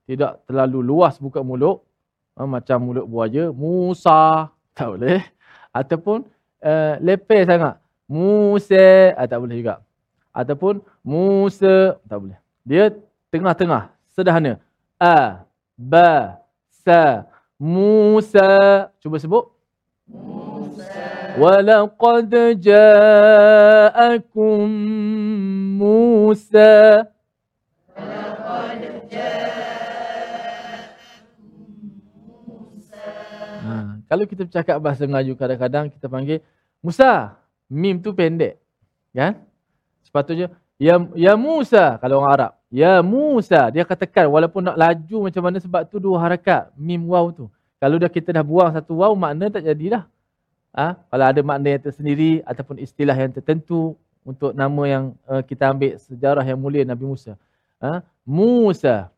[0.05, 1.81] Tidak terlalu luas buka mulut,
[2.38, 5.25] Ha, macam mulut buaya, Musa, tak boleh
[5.81, 6.25] ataupun
[6.63, 7.77] uh, lepeh sangat.
[8.07, 9.83] Musa ah, tak boleh juga.
[10.31, 12.39] Ataupun Musa tak boleh.
[12.63, 12.95] Dia
[13.27, 14.63] tengah-tengah sederhana.
[14.95, 15.43] A
[15.75, 16.39] ba
[16.85, 17.27] sa
[17.59, 19.51] Musa cuba sebut.
[20.07, 21.35] Musa.
[21.35, 22.31] Walaqad
[22.63, 24.71] ja'akum
[25.77, 27.05] Musa.
[34.07, 36.39] Kalau kita bercakap bahasa Melayu kadang-kadang kita panggil
[36.79, 37.35] Musa.
[37.67, 38.55] Mim tu pendek.
[39.11, 39.43] Kan?
[40.07, 40.47] Sepatutnya
[40.79, 42.51] ya ya Musa kalau orang Arab.
[42.71, 47.27] Ya Musa dia katakan walaupun nak laju macam mana sebab tu dua harakat mim waw
[47.35, 47.51] tu.
[47.77, 50.07] Kalau dah kita dah buang satu waw makna tak jadilah.
[50.77, 50.93] Ha?
[51.09, 55.97] kalau ada makna yang tersendiri ataupun istilah yang tertentu untuk nama yang uh, kita ambil
[55.97, 57.33] sejarah yang mulia Nabi Musa.
[57.81, 58.05] Ha?
[58.21, 59.09] Musa.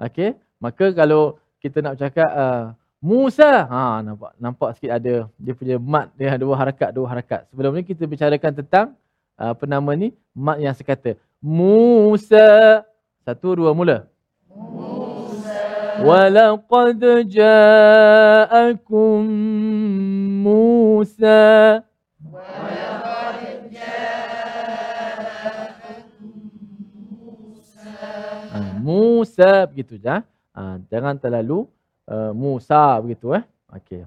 [0.00, 3.64] Okey, maka kalau kita nak cakap uh, Musa.
[3.64, 7.48] Ha nampak nampak sikit ada dia punya mat dia dua harakat dua harakat.
[7.48, 8.92] Sebelum ni kita bicarakan tentang
[9.40, 11.16] uh, apa nama ni mat yang sekata.
[11.40, 12.84] Musa.
[13.24, 14.04] Satu dua mula.
[14.52, 16.04] Musa.
[16.04, 19.24] Walaqad ja'akum
[20.44, 21.80] Musa.
[28.50, 30.20] Ah, Musa begitu ja.
[30.52, 30.52] Ah.
[30.52, 31.64] Ha, ah, jangan terlalu
[32.10, 33.44] uh, Musa begitu eh.
[33.70, 34.02] Okey.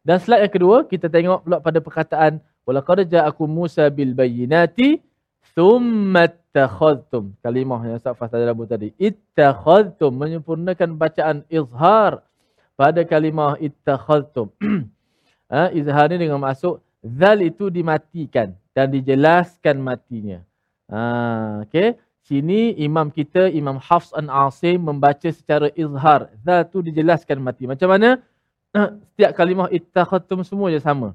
[0.00, 2.32] Dan slide yang kedua kita tengok pula pada perkataan
[2.64, 5.04] walaqad ja'akum Musa bil bayyinati
[5.52, 7.36] thumma ittakhadhtum.
[7.44, 8.88] Kalimah yang Ustaz Fas tadi tadi.
[8.96, 12.24] Ittakhadhtum menyempurnakan bacaan izhar
[12.72, 14.48] pada kalimah ittakhadhtum.
[15.52, 20.40] ha, izhar ni dengan masuk zal itu dimatikan dan dijelaskan matinya.
[20.88, 22.00] Ha, okey.
[22.26, 26.26] Sini imam kita, Imam Hafs an Asim membaca secara izhar.
[26.42, 27.70] Zal tu dijelaskan mati.
[27.70, 28.18] Macam mana?
[29.14, 31.14] Setiap kalimah ittakhadtum semua je sama.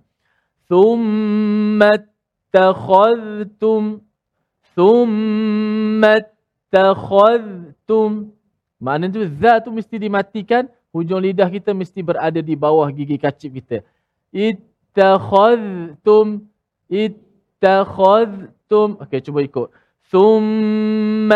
[0.71, 3.99] Thumma ittakhadtum.
[4.71, 8.31] Thumma ittakhadtum.
[8.79, 10.71] Maknanya tu, zal tu mesti dimatikan.
[10.95, 13.83] Hujung lidah kita mesti berada di bawah gigi kacip kita.
[14.31, 16.47] Ittakhadtum.
[16.87, 18.95] Ittakhadtum.
[19.03, 19.80] Okey, cuba ikut.
[20.10, 21.30] ثم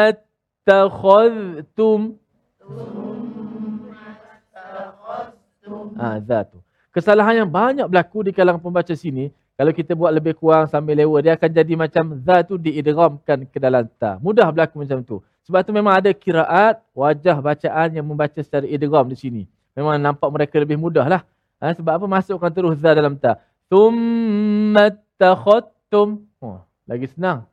[0.68, 2.00] اتخذتم
[6.00, 6.58] Ah, ha, tu.
[6.90, 11.20] Kesalahan yang banyak berlaku di kalangan pembaca sini, kalau kita buat lebih kurang sambil lewa,
[11.20, 14.16] dia akan jadi macam za tu diidramkan ke dalam ta.
[14.18, 15.20] Mudah berlaku macam tu.
[15.44, 19.42] Sebab tu memang ada kiraat, wajah bacaan yang membaca secara idram di sini.
[19.76, 21.22] Memang nampak mereka lebih mudah lah.
[21.60, 22.06] Ha, sebab apa?
[22.08, 23.36] Masukkan terus za dalam ta.
[23.68, 26.24] Thumma takhottum.
[26.40, 27.44] Oh, lagi senang.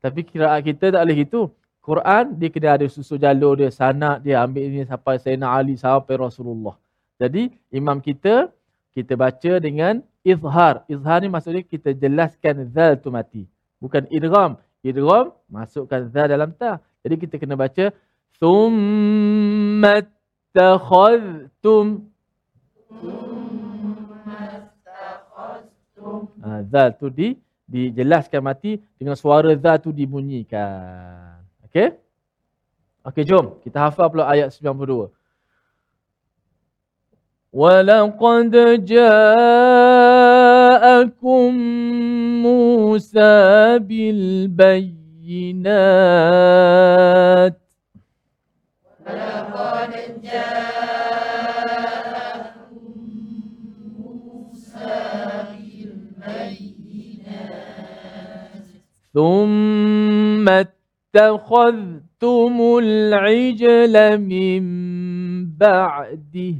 [0.00, 1.52] Tapi kiraat kita tak boleh gitu.
[1.80, 6.14] Quran dia kena ada susu jalur dia, sanak dia ambil ini sampai Sayyidina Ali sampai
[6.20, 6.76] Rasulullah.
[7.16, 8.52] Jadi imam kita
[8.92, 10.84] kita baca dengan izhar.
[10.88, 13.48] Izhar ni maksudnya kita jelaskan zal tu mati.
[13.80, 14.60] Bukan idgham.
[14.84, 16.80] Idgham masukkan zal dalam ta.
[17.00, 17.92] Jadi kita kena baca
[18.36, 20.04] summa
[20.52, 22.08] takhadtum
[26.40, 27.36] Ha, zal tu di
[27.69, 31.41] dijelaskan mati dengan suara za tu dibunyikan.
[31.65, 31.97] Okey?
[33.05, 35.09] Okey, jom kita hafal pula ayat 92.
[37.55, 38.51] ولقد
[38.83, 39.55] جاءكم
[42.43, 45.65] موسى بالبينات
[59.14, 64.62] ثم اتخذتم العجل من
[65.46, 66.54] بعده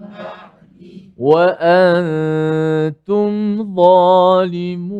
[0.00, 3.30] بعده وأنتم
[3.74, 4.90] ظالمون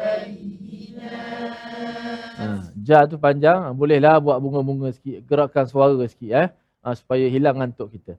[2.85, 6.53] Ja tu panjang, bolehlah buat bunga-bunga sikit, gerakkan suara sikit eh,
[6.85, 8.13] ha, supaya hilang ngantuk kita.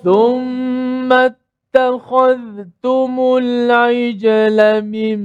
[0.04, 3.12] ثم اتخذتم
[3.42, 5.20] العجل من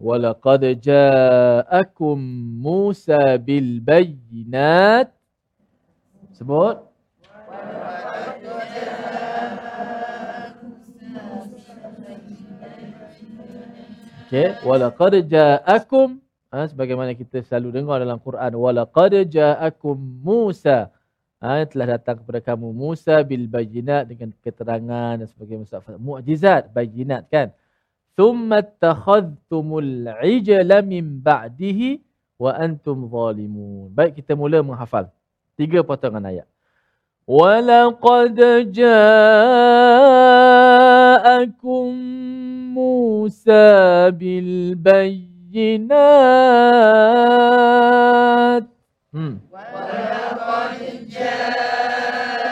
[0.00, 2.18] ولقد جاءكم
[2.62, 5.20] موسى بالبينات.
[6.40, 6.76] sebut
[14.66, 16.18] ولقد جاءكم
[16.50, 20.90] ha, sebagaimana kita selalu dengar dalam Quran walaqad ja'akum Musa.
[21.40, 27.48] Ha, telah datang kepada kamu Musa bil bayinat dengan keterangan dan sebagainya mukjizat bayinat kan?
[28.12, 32.04] Thumma takhadtumul ijla min ba'dihi
[32.36, 33.88] wa antum zalimun.
[33.88, 35.08] Baik kita mula menghafal.
[35.56, 36.50] Tiga potongan ayat
[45.50, 45.90] بالبينات
[49.52, 50.78] ولقد
[51.10, 52.50] جاء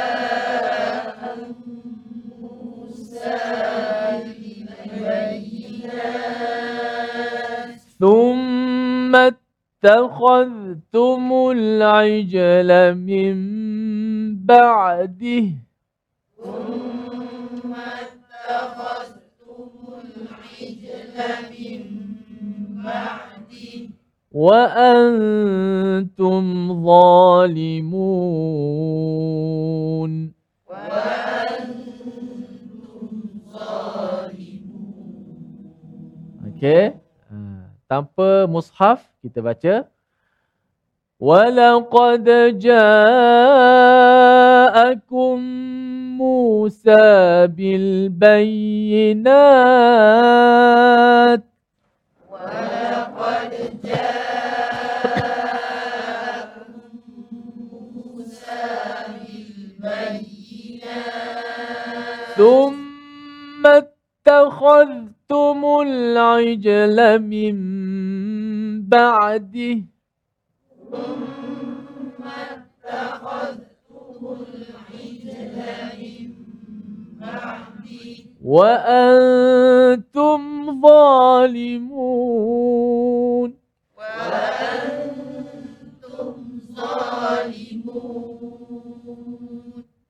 [2.41, 3.39] موسى
[4.99, 5.39] بالبينات
[8.01, 9.15] ثم
[9.85, 13.37] اتخذتم العجل من
[14.47, 15.47] بعده.
[16.43, 19.19] ثم اتخذتم
[20.05, 21.19] العجل
[21.51, 22.08] من بعده
[22.89, 23.91] بعدي
[24.33, 26.45] وأنتم
[28.99, 30.13] ظالمون
[30.69, 33.09] وأنتم
[33.53, 34.69] ظالمون
[36.49, 36.97] Okay
[37.89, 39.87] tanpa mushaf kita baca
[41.17, 42.27] walaqad
[42.61, 43.01] ja'akum
[46.19, 49.39] Musa bil bayyinat
[62.39, 67.57] ثم اتخذتم العجل من
[68.89, 69.79] بعده.
[70.91, 75.57] ثم اتخذتم العجل
[75.99, 76.31] من
[77.21, 80.41] بعده وأنتم
[80.81, 81.89] ظالمون.
[83.99, 86.35] وأنتم
[86.77, 88.28] ظالمون.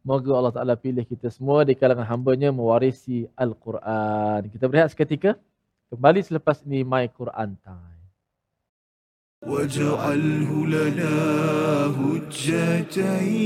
[0.07, 4.51] Moga Allah Ta'ala pilih kita semua di kalangan hambanya mewarisi Al-Quran.
[4.51, 5.39] Kita berehat seketika.
[5.87, 7.93] Kembali selepas ini My Quran Time.
[9.43, 11.15] واجعله لنا
[11.99, 13.43] هجتين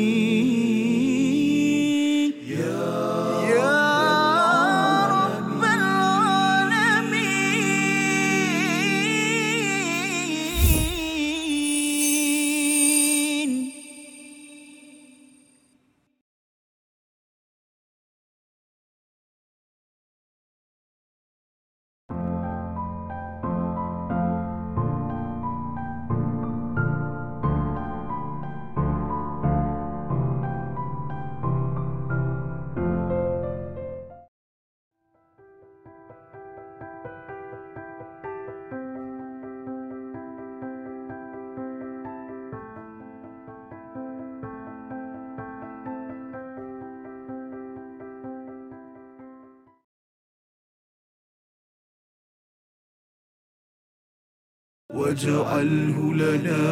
[54.94, 56.62] واجعله لنا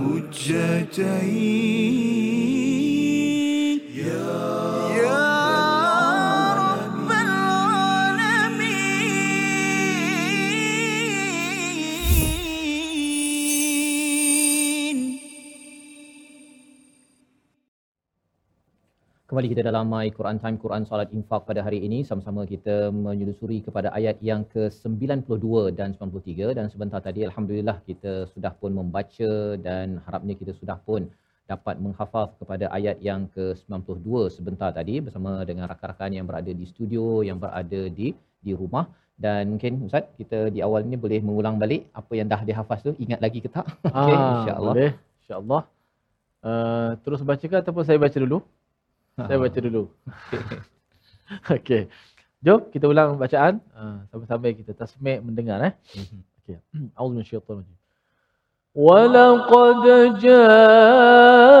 [0.00, 1.36] هجتين.
[19.36, 23.58] Kembali kita dalam My Quran Time Quran Salat Infak pada hari ini sama-sama kita menyelusuri
[23.66, 30.00] kepada ayat yang ke-92 dan 93 dan sebentar tadi alhamdulillah kita sudah pun membaca dan
[30.08, 31.04] harapnya kita sudah pun
[31.52, 37.20] dapat menghafaz kepada ayat yang ke-92 sebentar tadi bersama dengan rakan-rakan yang berada di studio
[37.20, 38.88] yang berada di di rumah
[39.20, 42.96] dan mungkin Ustaz kita di awal ini boleh mengulang balik apa yang dah dihafaz tu
[42.96, 43.68] ingat lagi ke tak?
[43.92, 44.08] Ah,
[44.40, 44.72] insya-Allah.
[44.72, 44.92] Boleh.
[45.20, 45.62] InsyaAllah.
[46.40, 48.40] Uh, terus bacakan ataupun saya baca dulu?
[49.17, 49.83] Saya baca dulu.
[51.55, 51.87] Okey.
[52.41, 53.61] Jom kita ulang bacaan.
[53.75, 55.73] Uh, sambil-sambil kita tasmik mendengar eh.
[55.93, 56.19] Mhm.
[56.41, 56.57] Okey.
[56.97, 57.77] A'udzu minasyaitonir rajim.
[58.71, 59.83] ولقد
[60.23, 61.51] جاءكم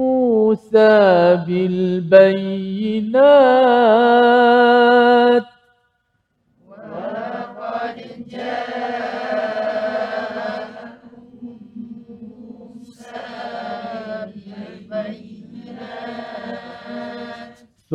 [0.00, 0.96] موسى
[1.44, 3.10] بالبينات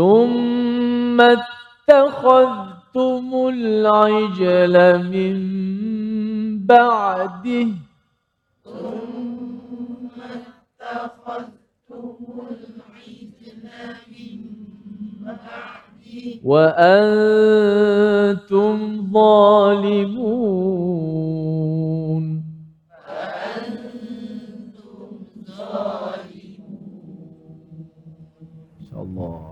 [0.01, 1.21] ثم
[1.91, 4.75] اتخذتم العجل
[5.13, 5.37] من
[6.67, 7.69] بعده.
[8.65, 10.17] ثم
[10.81, 12.17] اتخذتم
[12.49, 13.67] العجل
[14.13, 14.41] من
[15.25, 17.57] بعده وأنتم
[19.13, 20.51] ظالمون.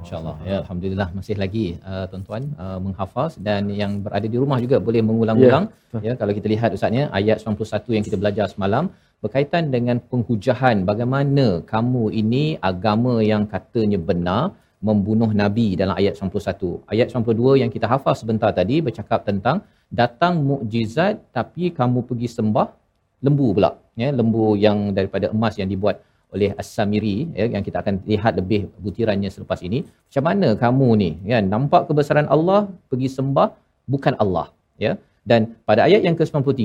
[0.08, 0.36] InsyaAllah.
[0.50, 5.02] Ya, Alhamdulillah masih lagi uh, tuan-tuan uh, menghafaz dan yang berada di rumah juga boleh
[5.08, 5.64] mengulang-ulang.
[5.96, 6.00] Ya.
[6.06, 8.84] Ya, kalau kita lihat Ustaznya ayat 91 yang kita belajar semalam
[9.24, 14.42] berkaitan dengan penghujahan bagaimana kamu ini agama yang katanya benar
[14.88, 16.88] membunuh Nabi dalam ayat 91.
[16.92, 19.56] Ayat 92 yang kita hafaz sebentar tadi bercakap tentang
[20.00, 22.68] datang mukjizat tapi kamu pergi sembah
[23.26, 23.70] lembu pula.
[24.02, 25.96] Ya, lembu yang daripada emas yang dibuat
[26.34, 29.78] oleh As-Samiri ya, yang kita akan lihat lebih butirannya selepas ini.
[29.84, 32.60] Macam mana kamu ni kan nampak kebesaran Allah
[32.90, 33.48] pergi sembah
[33.92, 34.46] bukan Allah
[34.84, 34.92] ya.
[35.28, 36.64] Dan pada ayat yang ke-93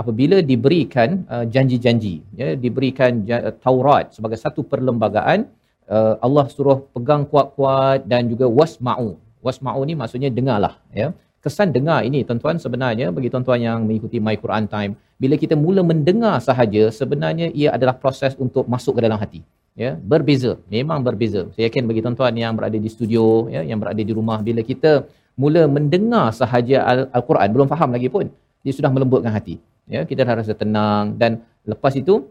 [0.00, 5.48] apabila diberikan uh, janji-janji ya diberikan ja- Taurat sebagai satu perlembagaan
[5.90, 9.08] uh, Allah suruh pegang kuat-kuat dan juga wasma'u.
[9.46, 11.08] Wasma'u ni maksudnya dengarlah ya.
[11.44, 14.92] Kesan dengar ini tuan-tuan sebenarnya bagi tuan-tuan yang mengikuti My Quran Time
[15.22, 19.40] bila kita mula mendengar sahaja sebenarnya ia adalah proses untuk masuk ke dalam hati.
[19.76, 20.56] Ya berbeza.
[20.72, 21.40] Memang berbeza.
[21.52, 25.04] Saya yakin bagi tuan-tuan yang berada di studio ya yang berada di rumah bila kita
[25.36, 28.32] mula mendengar sahaja Al- Al-Quran belum faham lagi pun
[28.64, 29.60] dia sudah melembutkan hati.
[29.84, 32.24] Ya kita dah rasa tenang dan lepas itu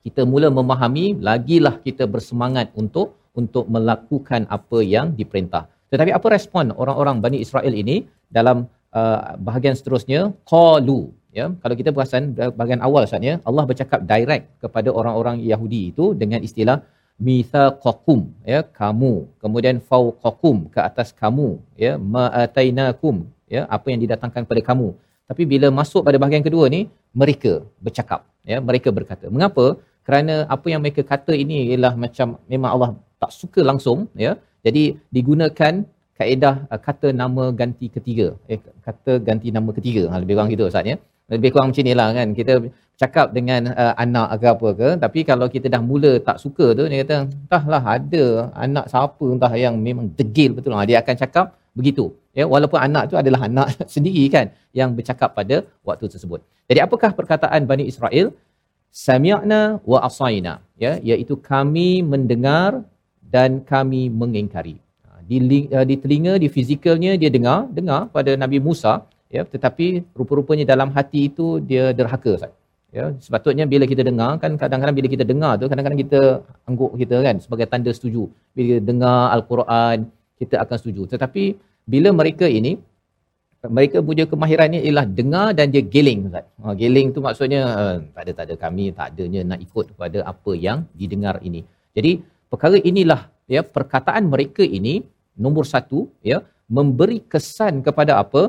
[0.00, 5.68] kita mula memahami lagilah kita bersemangat untuk untuk melakukan apa yang diperintah.
[5.92, 8.66] Tetapi apa respon orang-orang Bani Israel ini dalam
[8.96, 10.32] uh, bahagian seterusnya?
[10.48, 12.22] Qalu ya kalau kita perasan
[12.58, 16.78] bahagian awal saatnya Allah bercakap direct kepada orang-orang Yahudi itu dengan istilah
[17.26, 18.20] mithaqakum
[18.52, 19.12] ya kamu.
[19.42, 21.48] Kemudian fawqakum ke atas kamu
[21.84, 23.16] ya ma'atainakum
[23.54, 24.88] ya apa yang didatangkan kepada kamu.
[25.30, 26.80] Tapi bila masuk pada bahagian kedua ni
[27.22, 27.52] mereka
[27.84, 28.20] bercakap
[28.52, 29.26] ya mereka berkata.
[29.36, 29.66] Mengapa?
[30.06, 32.90] Kerana apa yang mereka kata ini ialah macam memang Allah
[33.22, 34.32] tak suka langsung ya.
[34.66, 34.82] Jadi
[35.16, 35.74] digunakan
[36.18, 38.26] kaedah uh, kata nama ganti ketiga.
[38.52, 40.02] Eh kata ganti nama ketiga.
[40.10, 40.96] Ha, lebih kurang gitu ustaz ya
[41.32, 42.28] lebih kurang macam inilah kan.
[42.38, 42.52] Kita
[43.00, 46.84] cakap dengan uh, anak ke apa ke tapi kalau kita dah mula tak suka tu
[46.90, 48.24] dia kata entahlah ada
[48.64, 50.76] anak siapa entah yang memang degil betul.
[50.76, 51.46] Ha, dia akan cakap
[51.78, 52.04] begitu.
[52.38, 54.46] Ya walaupun anak tu adalah anak sendiri kan
[54.80, 55.56] yang bercakap pada
[55.88, 56.40] waktu tersebut.
[56.68, 58.28] Jadi apakah perkataan Bani Israel?
[59.06, 60.54] Sami'na wa asaina
[60.84, 62.82] ya iaitu kami mendengar
[63.34, 64.76] dan kami mengingkari.
[65.06, 65.38] Ha, di
[65.70, 68.94] uh, di telinga di fizikalnya dia dengar dengar pada Nabi Musa
[69.36, 69.86] ya tetapi
[70.18, 72.52] rupa-rupanya dalam hati itu dia derhaka Ustaz
[72.98, 76.20] ya sepatutnya bila kita dengar kan kadang-kadang bila kita dengar tu kadang-kadang kita
[76.68, 78.22] angguk kita kan sebagai tanda setuju
[78.54, 79.98] bila kita dengar al-Quran
[80.40, 81.44] kita akan setuju tetapi
[81.92, 82.72] bila mereka ini
[83.76, 86.44] mereka punya kemahirannya ialah dengar dan dia geling Ustaz.
[86.64, 90.18] Ha, geling tu maksudnya uh, tak ada tak ada kami tak adanya nak ikut kepada
[90.32, 91.60] apa yang didengar ini.
[91.96, 92.12] Jadi
[92.52, 93.20] perkara inilah
[93.54, 94.94] ya perkataan mereka ini
[95.44, 96.40] nombor satu ya
[96.78, 98.42] memberi kesan kepada apa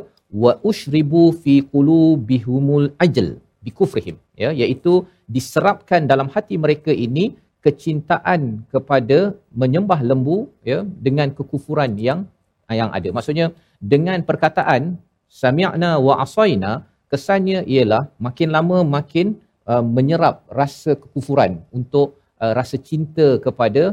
[0.44, 4.18] wa ushribu fi qulubihumul ajl bikufrihim.
[4.44, 5.06] Ya iaitu
[5.36, 12.26] diserapkan dalam hati mereka ini kecintaan kepada menyembah lembu ya dengan kekufuran yang
[12.72, 13.10] yang ada.
[13.14, 13.54] Maksudnya
[13.94, 14.98] dengan perkataan
[15.42, 16.72] sami'na wa asaina
[17.12, 19.28] kesannya ialah makin lama makin
[19.68, 23.84] uh, menyerap rasa kekufuran untuk uh, rasa cinta kepada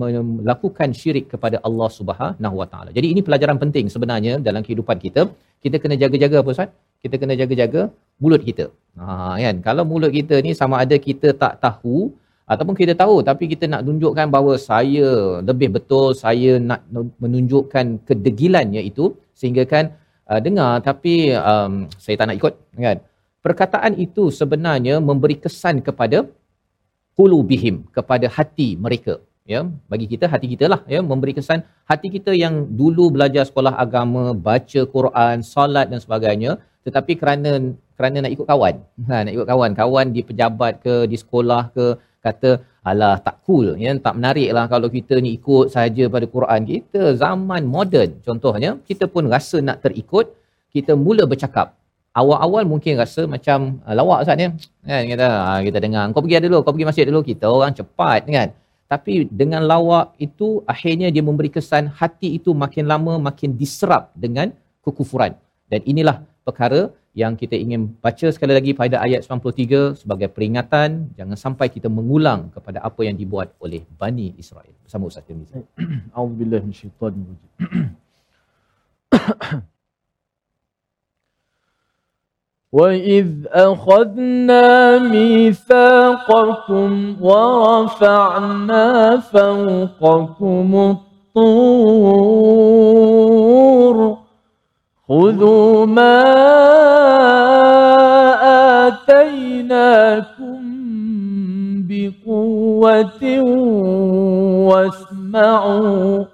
[0.00, 2.90] melakukan syirik kepada Allah Subhanahu Wa Taala.
[2.96, 5.22] Jadi ini pelajaran penting sebenarnya dalam kehidupan kita.
[5.64, 6.70] Kita kena jaga-jaga apa Ustaz?
[7.02, 7.82] Kita kena jaga-jaga
[8.22, 8.66] mulut kita.
[8.98, 9.56] Ha kan?
[9.66, 12.10] Kalau mulut kita ni sama ada kita tak tahu
[12.52, 15.08] ataupun kita tahu tapi kita nak tunjukkan bahawa saya
[15.48, 16.80] lebih betul, saya nak
[17.22, 19.84] menunjukkan kedegilannya itu sehingga kan
[20.30, 21.14] uh, dengar tapi
[21.52, 22.54] um, saya tak nak ikut
[22.86, 22.98] kan.
[23.38, 26.26] Perkataan itu sebenarnya memberi kesan kepada
[27.18, 29.18] qulubihim kepada hati mereka
[29.52, 29.60] ya
[29.92, 31.60] bagi kita hati kita lah ya memberi kesan.
[31.90, 36.50] Hati kita yang dulu belajar sekolah agama baca Quran solat dan sebagainya
[36.86, 37.50] tetapi kerana
[37.96, 38.74] kerana nak ikut kawan.
[39.08, 39.70] Ha, nak ikut kawan.
[39.80, 41.86] Kawan di pejabat ke di sekolah ke
[42.26, 42.50] kata
[42.88, 46.60] alah tak cool ya tak menarik lah kalau kita ni ikut saja pada Quran.
[46.68, 50.28] Kita zaman moden contohnya kita pun rasa nak terikut
[50.76, 51.72] kita mula bercakap.
[52.20, 53.58] Awal-awal mungkin rasa macam
[53.98, 54.46] lawak Ustaz ni.
[54.90, 56.04] Kan kita uh, kita dengar.
[56.12, 58.48] Kau pergi dulu kau pergi masjid dulu kita orang cepat kan
[58.88, 64.50] tapi dengan lawak itu akhirnya dia memberi kesan hati itu makin lama makin diserap dengan
[64.80, 65.36] kekufuran
[65.68, 71.36] dan inilah perkara yang kita ingin baca sekali lagi pada ayat 93 sebagai peringatan jangan
[71.36, 74.70] sampai kita mengulang kepada apa yang dibuat oleh Bani Israel.
[74.86, 75.58] Bersama Ustaz Tirmizi.
[76.16, 77.50] Auzubillahi minasyaitanir rajim.
[82.72, 86.90] وَإِذْ أَخَذْنَا مِيثَاقَكُمْ
[87.20, 90.96] وَرَفَعْنَا فَوْقَكُمُ
[91.36, 92.08] الطُّورَ
[95.08, 96.24] خُذُوا مَا
[98.86, 100.60] آتَيْنَاكُمْ
[101.88, 103.40] بِقُوَّةٍ
[104.68, 106.24] وَاسْمَعُوا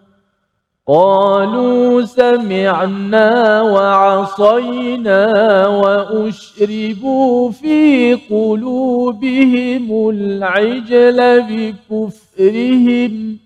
[0.86, 5.26] قالوا سمعنا وعصينا
[5.66, 13.38] وأشربوا في قلوبهم العجل بكفرهم.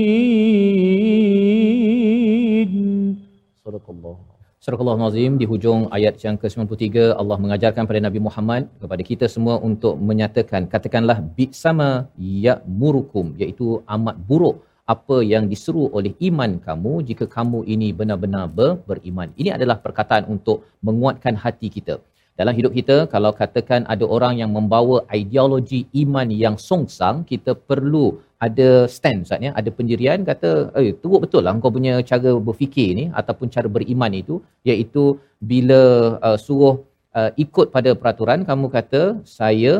[3.66, 4.16] صدق الله
[4.64, 9.28] Surah Allah Nazim di hujung ayat yang ke-93 Allah mengajarkan pada Nabi Muhammad kepada kita
[9.28, 16.13] semua untuk menyatakan katakanlah bi sama ya murukum iaitu amat buruk apa yang diseru oleh
[16.27, 19.29] iman kamu jika kamu ini benar-benar ber- beriman.
[19.41, 21.97] Ini adalah perkataan untuk menguatkan hati kita.
[22.39, 28.05] Dalam hidup kita, kalau katakan ada orang yang membawa ideologi iman yang songsang, kita perlu
[28.45, 32.89] ada stand Ustaz ya, ada pendirian kata, eh teruk betul lah kau punya cara berfikir
[32.99, 34.35] ni ataupun cara beriman itu,
[34.69, 35.03] iaitu
[35.51, 35.81] bila
[36.27, 36.75] uh, suruh
[37.19, 39.01] uh, ikut pada peraturan, kamu kata,
[39.39, 39.73] saya,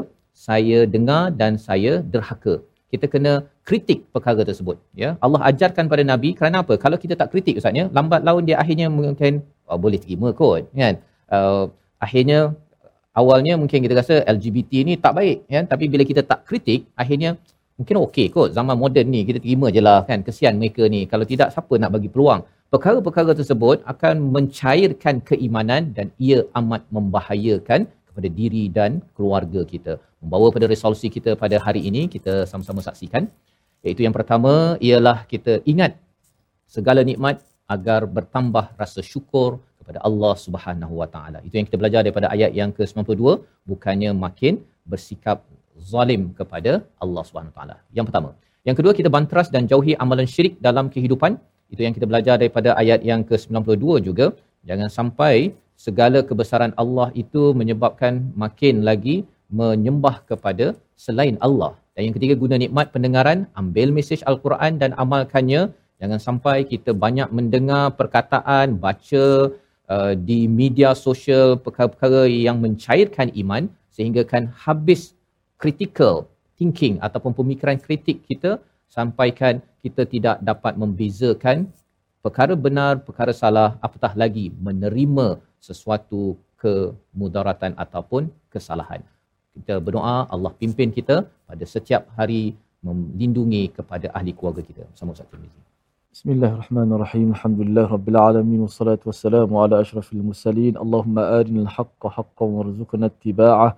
[0.47, 2.59] saya dengar dan saya derhaka.
[2.91, 3.31] Kita kena
[3.67, 4.77] kritik perkara tersebut.
[5.01, 6.73] Ya, Allah ajarkan pada Nabi kerana apa?
[6.83, 10.65] Kalau kita tak kritik Ustaz ya, lambat laun dia akhirnya mungkin oh, boleh terima kot.
[10.73, 10.97] Kan?
[11.29, 11.69] Uh,
[12.01, 12.39] akhirnya
[13.19, 17.35] awalnya mungkin kita rasa LGBT ni tak baik kan tapi bila kita tak kritik akhirnya
[17.79, 21.25] mungkin okey kot zaman moden ni kita terima je lah kan kesian mereka ni kalau
[21.31, 22.41] tidak siapa nak bagi peluang
[22.73, 27.89] perkara-perkara tersebut akan mencairkan keimanan dan ia amat membahayakan
[28.19, 33.31] kepada diri dan keluarga kita membawa pada resolusi kita pada hari ini kita sama-sama saksikan
[33.87, 35.95] iaitu yang pertama ialah kita ingat
[36.75, 37.39] segala nikmat
[37.75, 41.39] agar bertambah rasa syukur kepada Allah Subhanahu Wa Taala.
[41.47, 43.21] Itu yang kita belajar daripada ayat yang ke-92,
[43.71, 44.53] bukannya makin
[44.91, 45.37] bersikap
[45.91, 46.71] zalim kepada
[47.05, 47.75] Allah Subhanahu Wa Taala.
[47.97, 48.29] Yang pertama.
[48.67, 51.39] Yang kedua kita bantras dan jauhi amalan syirik dalam kehidupan.
[51.73, 54.25] Itu yang kita belajar daripada ayat yang ke-92 juga.
[54.69, 55.55] Jangan sampai
[55.85, 61.73] segala kebesaran Allah itu menyebabkan makin lagi menyembah kepada selain Allah.
[61.95, 65.71] Dan yang ketiga guna nikmat pendengaran, ambil mesej Al-Quran dan amalkannya.
[65.99, 69.25] Jangan sampai kita banyak mendengar perkataan, baca
[69.91, 75.15] uh, di media sosial perkara-perkara yang mencairkan iman sehingga kan habis
[75.59, 81.67] critical thinking ataupun pemikiran kritik kita sampaikan kita tidak dapat membezakan
[82.23, 89.01] perkara benar, perkara salah, apatah lagi menerima sesuatu kemudaratan ataupun kesalahan.
[89.55, 92.55] Kita berdoa Allah pimpin kita pada setiap hari
[92.85, 94.83] melindungi kepada ahli keluarga kita.
[94.99, 95.63] Sama satu izin.
[96.09, 97.27] Bismillahirrahmanirrahim.
[97.35, 100.73] Alhamdulillah rabbil alamin wassalatu wassalamu ala asyrafil mursalin.
[100.83, 103.71] Allahumma arinal haqqo haqqan warzuqna ittiba'ah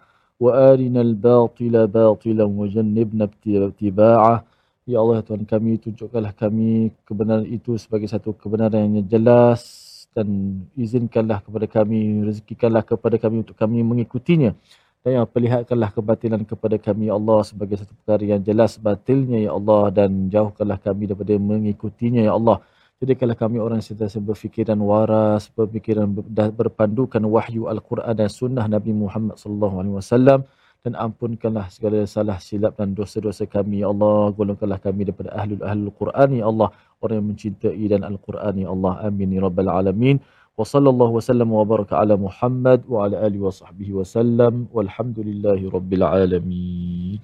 [0.44, 4.38] wa arinal batila batilan wajannibna ittiba'ah.
[4.90, 10.28] Ya Allah ya Tuhan kami tunjukkanlah kami kebenaran itu sebagai satu kebenaran yang jelas dan
[10.76, 14.52] izinkanlah kepada kami, rezekikanlah kepada kami untuk kami mengikutinya.
[15.02, 19.52] Dan yang perlihatkanlah kebatilan kepada kami ya Allah sebagai satu perkara yang jelas batilnya ya
[19.58, 22.62] Allah dan jauhkanlah kami daripada mengikutinya ya Allah.
[23.02, 26.06] Jadikanlah kami orang yang sentiasa berfikiran waras, berfikiran
[26.54, 30.40] berpandukan wahyu Al-Quran dan sunnah Nabi Muhammad sallallahu alaihi wasallam
[30.82, 34.34] dan ampunkanlah segala salah silap dan dosa-dosa kami ya Allah.
[34.34, 36.70] Golongkanlah kami daripada ahlul ahlul Quran ya Allah.
[37.02, 38.94] Orang yang mencintai dan Al-Quran ya Allah.
[39.06, 40.18] Amin ya rabbal alamin.
[40.58, 46.06] Wa sallallahu wasallam wa baraka ala Muhammad wa ala alihi wa sahbihi wasallam walhamdulillahi rabbil
[46.06, 47.22] alamin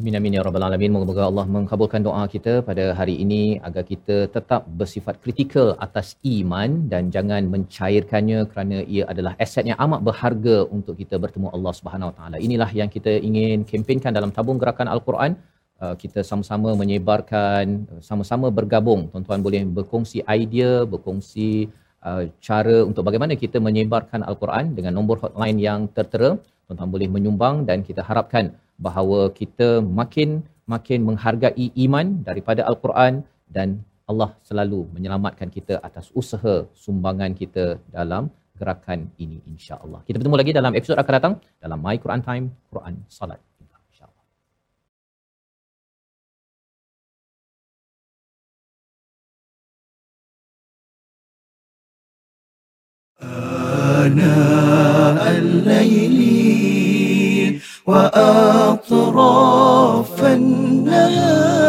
[0.00, 0.92] Amin amin ya rabbal alamin.
[0.94, 6.88] Moga-moga Allah mengabulkan doa kita pada hari ini agar kita tetap bersifat kritikal atas iman
[6.92, 12.08] dan jangan mencairkannya kerana ia adalah aset yang amat berharga untuk kita bertemu Allah Subhanahu
[12.10, 12.36] Wa Taala.
[12.46, 15.36] Inilah yang kita ingin kempenkan dalam tabung gerakan Al-Quran.
[15.82, 19.02] Uh, kita sama-sama menyebarkan, sama-sama bergabung.
[19.12, 21.68] Tuan-tuan boleh berkongsi idea, berkongsi
[22.08, 26.32] uh, cara untuk bagaimana kita menyebarkan Al-Quran dengan nombor hotline yang tertera.
[26.64, 29.69] Tuan-tuan boleh menyumbang dan kita harapkan bahawa kita
[29.99, 30.29] makin
[30.73, 33.21] makin menghargai iman daripada al-Quran
[33.55, 33.69] dan
[34.11, 36.55] Allah selalu menyelamatkan kita atas usaha
[36.85, 37.65] sumbangan kita
[37.97, 38.29] dalam
[38.59, 39.99] gerakan ini insya-Allah.
[40.07, 41.33] Kita bertemu lagi dalam episod akan datang
[41.63, 43.41] dalam My Quran Time Quran Salat.
[54.05, 56.78] آناء الليل
[57.90, 59.44] وأطراف
[60.24, 61.60] النهار.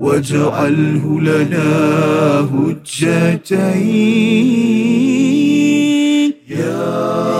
[0.00, 1.70] واجعله لنا
[2.54, 3.54] هجتين.
[6.48, 7.33] يا